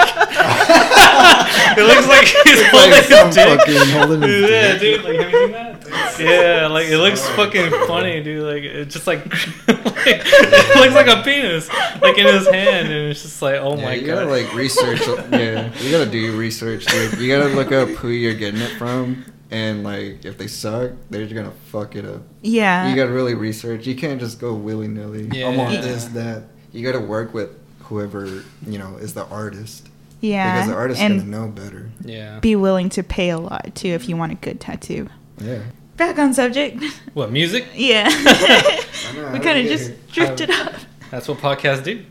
[1.78, 3.58] it looks like he's It's holding like some his dick.
[3.60, 4.80] fucking holding his yeah, dick.
[4.80, 5.04] dude.
[5.04, 6.18] Like, have you seen that?
[6.20, 8.42] Yeah, like it looks fucking funny, dude.
[8.44, 9.36] Like it's just like, like
[10.06, 11.68] it looks like a penis,
[12.00, 14.06] like in his hand, and it's just like, oh Yeah, my you god.
[14.06, 15.00] You gotta like research.
[15.32, 17.18] yeah, you gotta do your research, dude.
[17.18, 21.22] You gotta look up who you're getting it from, and like if they suck, they're
[21.24, 22.22] just gonna fuck it up.
[22.40, 22.88] Yeah.
[22.90, 23.86] You gotta really research.
[23.86, 25.44] You can't just go willy nilly.
[25.44, 26.44] I want this, that.
[26.72, 27.50] You gotta work with
[27.84, 29.88] whoever you know is the artist.
[30.20, 30.54] yeah.
[30.56, 31.90] Because the artist's and gonna know better.
[32.04, 32.40] yeah.
[32.40, 35.08] be willing to pay a lot too if you want a good tattoo.
[35.38, 35.60] Yeah.
[35.96, 36.82] Back on subject.
[37.14, 37.66] What music?
[37.74, 38.08] yeah.
[39.14, 39.96] Know, we kind of just here?
[40.10, 40.74] drifted How- up.
[41.10, 42.02] That's what podcasts do.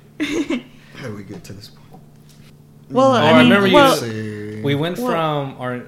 [0.95, 2.03] How did we get to this point?
[2.91, 5.83] Well, Oh, I I mean, remember you well, Say- We went Well- from our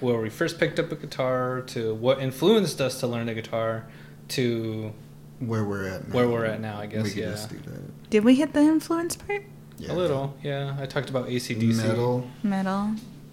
[0.00, 3.86] where we first picked up a guitar to what influenced us to learn the guitar
[4.28, 4.92] to
[5.40, 6.08] where we're at.
[6.08, 6.14] Now.
[6.14, 6.78] where we're at now.
[6.78, 8.10] I We guess can yeah, just do that.
[8.10, 9.44] did we hit the influence part?
[9.78, 9.92] Yeah.
[9.92, 10.36] a little.
[10.42, 12.30] Yeah, I talked about ACDC, Metal.
[12.42, 12.90] Metal.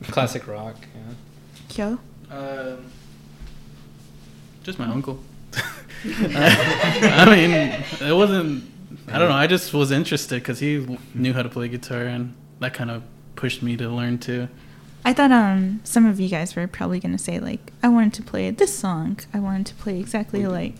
[0.10, 0.76] classic rock.
[0.95, 1.14] Yeah.
[1.70, 1.99] Kyo.
[2.32, 2.86] Um,
[4.64, 5.20] just my uncle.
[6.06, 7.52] I mean,
[8.10, 8.64] it wasn't.
[9.08, 9.36] I don't know.
[9.36, 13.04] I just was interested because he knew how to play guitar, and that kind of
[13.36, 14.47] pushed me to learn too.
[15.04, 18.24] I thought um some of you guys were probably gonna say like I wanted to
[18.24, 19.20] play this song.
[19.34, 20.52] I wanted to play exactly We did.
[20.52, 20.74] like.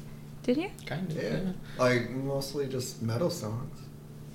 [0.44, 0.70] Did you?
[0.88, 1.18] Kind of.
[1.18, 1.30] Yeah.
[1.30, 1.52] Yeah.
[1.78, 3.78] Like mostly just metal songs.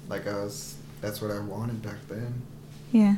[0.09, 0.77] Like I was.
[1.01, 2.43] That's what I wanted back then.
[2.93, 3.17] Yeah.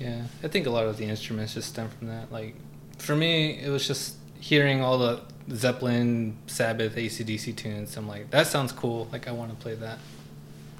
[0.00, 2.30] Yeah, I think a lot of the instruments just stem from that.
[2.30, 2.54] Like,
[2.98, 7.96] for me, it was just hearing all the Zeppelin, Sabbath, ACDC tunes.
[7.96, 9.08] I'm like, that sounds cool.
[9.10, 9.98] Like, I want to play that.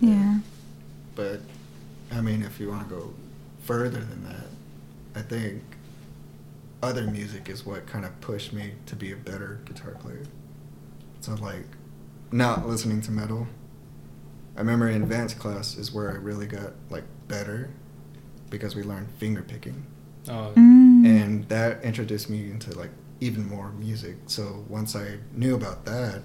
[0.01, 0.39] Yeah.
[1.17, 1.41] But
[2.13, 3.13] I mean, if you want to go
[3.65, 4.47] further than that,
[5.15, 5.63] I think
[6.83, 10.23] other music is what kind of pushed me to be a better guitar player.
[11.21, 11.65] So like,
[12.31, 13.47] not listening to metal.
[14.57, 17.71] I remember in advanced class is where I really got like better
[18.51, 19.85] because we learned finger picking
[20.29, 21.07] Oh, Mm.
[21.07, 22.91] and that introduced me into like
[23.21, 24.17] even more music.
[24.27, 26.23] So once I knew about that,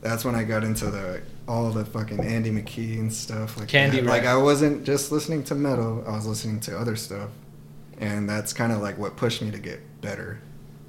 [0.00, 3.98] that's when I got into the all the fucking Andy McKee and stuff like Candy
[4.00, 4.06] that.
[4.06, 4.12] Rap.
[4.12, 7.30] Like I wasn't just listening to metal; I was listening to other stuff,
[7.98, 10.40] and that's kind of like what pushed me to get better.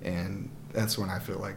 [0.04, 1.56] And that's when I feel like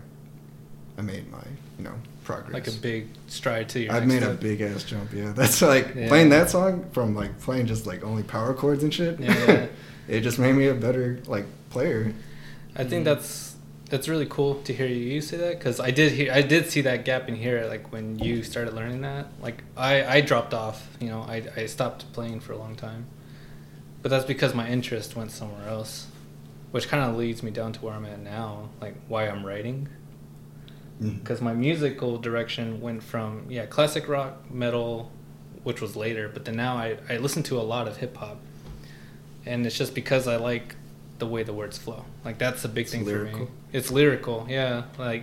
[0.98, 1.42] I made my
[1.78, 1.94] you know
[2.24, 2.52] progress.
[2.52, 3.92] like a big stride to your.
[3.92, 5.12] I've made a big ass jump.
[5.12, 6.08] Yeah, that's like Yeah.
[6.08, 9.20] playing that song from like playing just like only power chords and shit.
[9.20, 9.66] Yeah, yeah.
[10.08, 12.12] it just made me a better like player.
[12.74, 13.04] I think mm.
[13.04, 13.56] that's
[13.92, 16.80] that's really cool to hear you say that because I did hear I did see
[16.82, 20.88] that gap in here like when you started learning that like I I dropped off
[20.98, 23.06] you know I I stopped playing for a long time,
[24.02, 26.06] but that's because my interest went somewhere else,
[26.72, 29.88] which kind of leads me down to where I'm at now like why I'm writing.
[31.00, 31.18] Mm.
[31.20, 35.10] Because my musical direction went from yeah classic rock metal
[35.64, 38.36] which was later but then now i, I listen to a lot of hip-hop
[39.46, 40.74] and it's just because i like
[41.18, 42.04] the way the words flow.
[42.24, 43.46] Like that's a big It's thing for me.
[43.72, 45.22] it's lyrical yeah like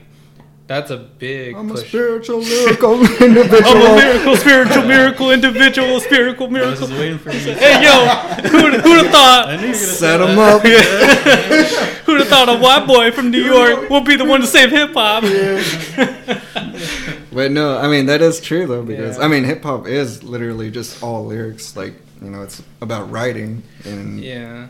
[0.70, 3.66] that's a big I'm a spiritual lyrical individual.
[3.66, 6.78] I'm a miracle, spiritual miracle, individual, spiritual miracle.
[6.78, 6.88] I was miracle.
[6.88, 7.56] just waiting for you.
[7.56, 8.06] Hey yo,
[8.50, 9.48] who'd, who'd have thought?
[9.50, 10.56] I knew you gonna Set him that.
[10.56, 11.90] up.
[12.06, 14.70] Who'd have thought a white boy from New York will be the one to save
[14.72, 15.24] hip hop?
[15.24, 16.42] Yeah.
[17.32, 19.24] But no, I mean that is true though because Yeah.
[19.24, 21.76] I mean hip hop is literally just all lyrics.
[21.76, 21.94] Like
[22.24, 24.68] you know, it's about writing and yeah.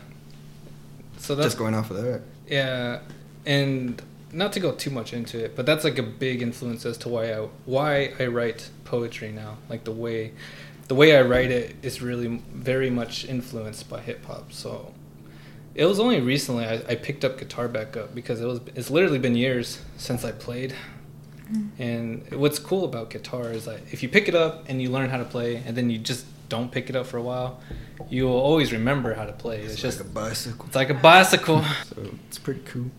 [1.18, 2.22] So that's just going off of that.
[2.46, 3.00] Yeah,
[3.46, 4.00] and
[4.32, 7.08] not to go too much into it, but that's like a big influence as to
[7.08, 9.58] why I why I write poetry now.
[9.68, 10.32] Like the way
[10.88, 14.52] the way I write it is really very much influenced by hip hop.
[14.52, 14.92] So
[15.74, 18.90] it was only recently I, I picked up guitar back up because it was it's
[18.90, 20.74] literally been years since I played.
[21.50, 21.70] Mm.
[21.78, 25.10] And what's cool about guitar is that if you pick it up and you learn
[25.10, 27.60] how to play, and then you just don't pick it up for a while,
[28.08, 29.60] you will always remember how to play.
[29.60, 30.66] It's, It's, just like a bicycle.
[30.66, 31.64] it's like a bicycle.
[31.88, 32.90] So it's pretty cool.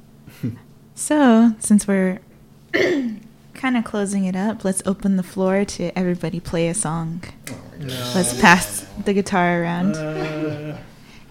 [1.02, 2.20] So, since we're
[2.74, 7.24] kind of closing it up, let's open the floor to everybody play a song.
[7.50, 8.12] Oh No.
[8.14, 9.96] Let's pass the guitar around.
[9.96, 10.78] Uh,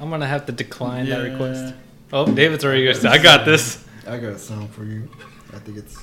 [0.01, 1.73] I'm gonna have to decline that request.
[2.13, 3.85] Oh, David's already gonna say, I got this.
[4.09, 5.09] I got a song for you.
[5.53, 5.97] I think it's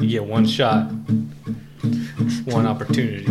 [0.00, 0.90] You get one shot,
[2.46, 3.26] one opportunity.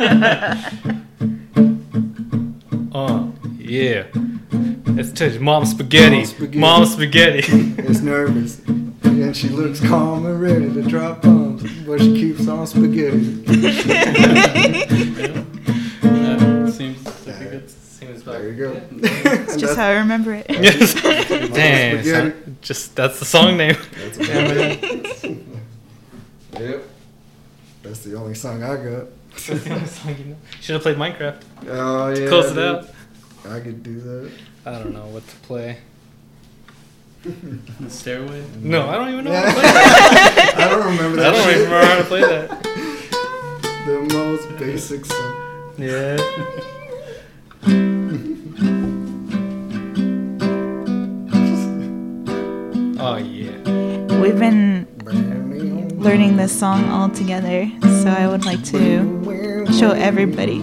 [2.92, 3.28] uh,
[3.68, 4.06] yeah.
[4.86, 6.16] Let's touch mom spaghetti.
[6.16, 6.58] Mom spaghetti.
[6.58, 7.38] Mom spaghetti.
[7.82, 8.58] it's nervous.
[9.04, 13.18] And she looks calm and ready to drop bombs, but she keeps on spaghetti.
[16.02, 17.70] that seems like a good.
[17.70, 18.80] Seems There you go.
[19.02, 20.46] It's just how I remember it.
[20.48, 20.94] Yes.
[21.52, 22.02] Dang.
[22.02, 22.54] spaghetti.
[22.60, 23.76] Just that's the song name.
[23.92, 24.28] That's what
[26.60, 26.82] Yep.
[27.82, 29.06] That's the only song I got.
[29.30, 30.36] That's the only song you know.
[30.60, 31.42] Should have played Minecraft.
[31.68, 32.28] Oh yeah.
[32.28, 32.88] Close it out.
[33.48, 34.30] I could do that.
[34.66, 35.78] I don't know what to play.
[37.22, 38.44] The stairway.
[38.60, 39.32] No, I don't even know.
[39.32, 39.50] Yeah.
[39.50, 40.54] How to play that.
[40.58, 41.34] I don't remember that.
[41.34, 41.64] I don't shit.
[41.64, 42.64] remember how to play that.
[43.88, 45.72] The most basic song.
[45.78, 46.18] Yeah.
[53.00, 54.20] Oh yeah.
[54.20, 54.86] We've been
[55.98, 57.70] learning this song all together,
[58.02, 60.62] so I would like to show everybody.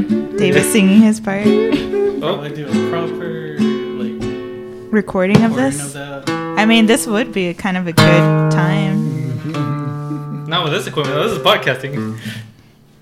[0.00, 1.46] Yeah, David singing his part.
[1.46, 5.94] Oh, I do a proper like Recording of this.
[5.94, 6.24] of.
[6.28, 10.46] I mean, this would be a kind of a good time.
[10.48, 11.16] Not with this equipment.
[11.22, 12.18] This is podcasting.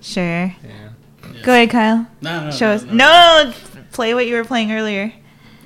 [0.01, 0.23] Sure.
[0.23, 0.53] Yeah.
[0.63, 1.41] Yeah.
[1.43, 2.07] Go ahead, Kyle.
[2.21, 2.51] No, no.
[2.51, 2.83] Show no, us.
[2.83, 2.93] No.
[2.93, 3.53] No,
[3.91, 5.11] play what you were playing earlier.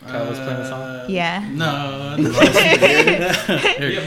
[0.08, 0.82] Kyle was playing a song?
[0.82, 1.48] Uh, Yeah.
[1.52, 2.16] No.
[2.18, 2.32] no.
[2.42, 3.90] Here.
[3.92, 4.04] Yeah.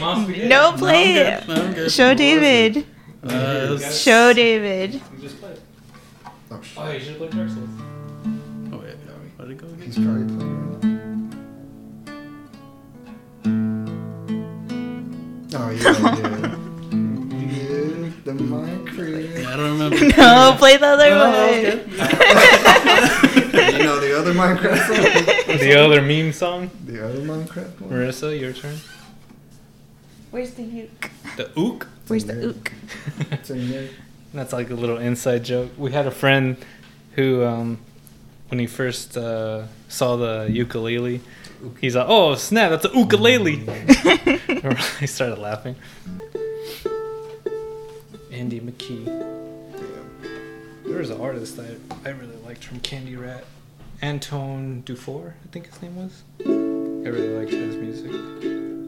[0.47, 1.47] No, No, play I'm it.
[1.47, 1.55] good.
[1.55, 1.91] No, I'm good.
[1.91, 2.85] Show David.
[3.23, 5.01] Uh, Show David.
[6.59, 6.77] You just played.
[6.77, 6.77] Oh, shit.
[6.77, 7.69] Oh, you should have played Dark Souls.
[8.73, 8.97] oh wait,
[9.37, 10.05] how'd it go He's again?
[10.05, 10.59] probably playing.
[15.51, 15.91] Oh yeah, yeah.
[17.49, 19.41] yeah the Minecraft.
[19.41, 19.97] Yeah, I don't remember.
[20.17, 21.53] No, play the other No, one.
[23.73, 25.57] you know the other Minecraft song?
[25.57, 26.69] The other meme song.
[26.85, 27.89] The other Minecraft one?
[27.91, 28.77] Marissa, your turn.
[30.31, 31.09] Where's the uke?
[31.37, 31.87] The ook.
[32.07, 32.45] Where's the Yeah.
[32.49, 32.71] ook?
[33.31, 33.89] It's in there.
[34.33, 35.71] That's like a little inside joke.
[35.77, 36.57] We had a friend
[37.13, 37.79] who, um,
[38.49, 41.21] when he first uh, saw the ukulele,
[41.81, 43.55] he's like, "Oh snap, that's a ukulele!"
[44.99, 45.75] he started laughing.
[48.31, 49.05] Andy McKee.
[49.05, 50.29] Yeah.
[50.85, 53.43] There was an artist that I really liked from Candy Rat,
[54.01, 56.23] Antoine Dufour, I think his name was.
[56.39, 58.78] I really liked his music.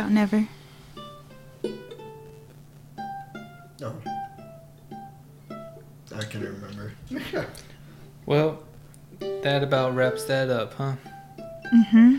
[0.00, 0.48] Play Never Shout Never.
[3.82, 3.94] Oh.
[6.14, 6.92] I can't remember.
[8.26, 8.62] Well,
[9.18, 10.94] that about wraps that up, huh?
[11.74, 12.18] Mm-hmm.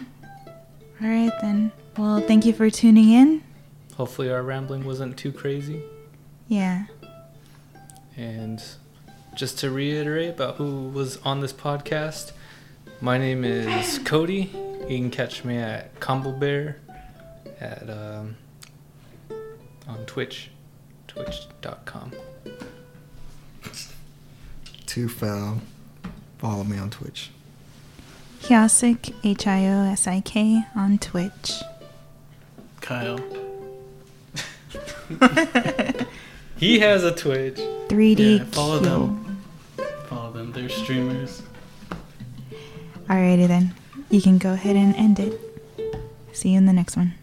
[1.01, 1.71] All right then.
[1.95, 3.43] Well, thank you for tuning in.
[3.95, 5.83] Hopefully, our rambling wasn't too crazy.
[6.49, 6.87] Yeah.
[8.17, 8.61] And
[9.35, 12.33] just to reiterate about who was on this podcast,
[12.99, 14.51] my name is Cody.
[14.89, 16.77] You can catch me at Combo Bear
[17.61, 18.35] at um,
[19.87, 20.49] on Twitch,
[21.07, 22.11] twitch.com.
[24.85, 25.61] Too foul.
[26.39, 27.29] Follow me on Twitch.
[28.41, 31.61] Hyosik, H I O S I K, on Twitch.
[32.81, 33.19] Kyle.
[36.57, 37.55] He has a Twitch.
[37.87, 38.85] 3D Yeah, follow Q.
[38.87, 39.41] them.
[40.05, 40.51] Follow them.
[40.51, 41.41] They're streamers.
[43.09, 43.73] Alrighty then.
[44.11, 45.39] You can go ahead and end it.
[46.33, 47.15] See you in the next one.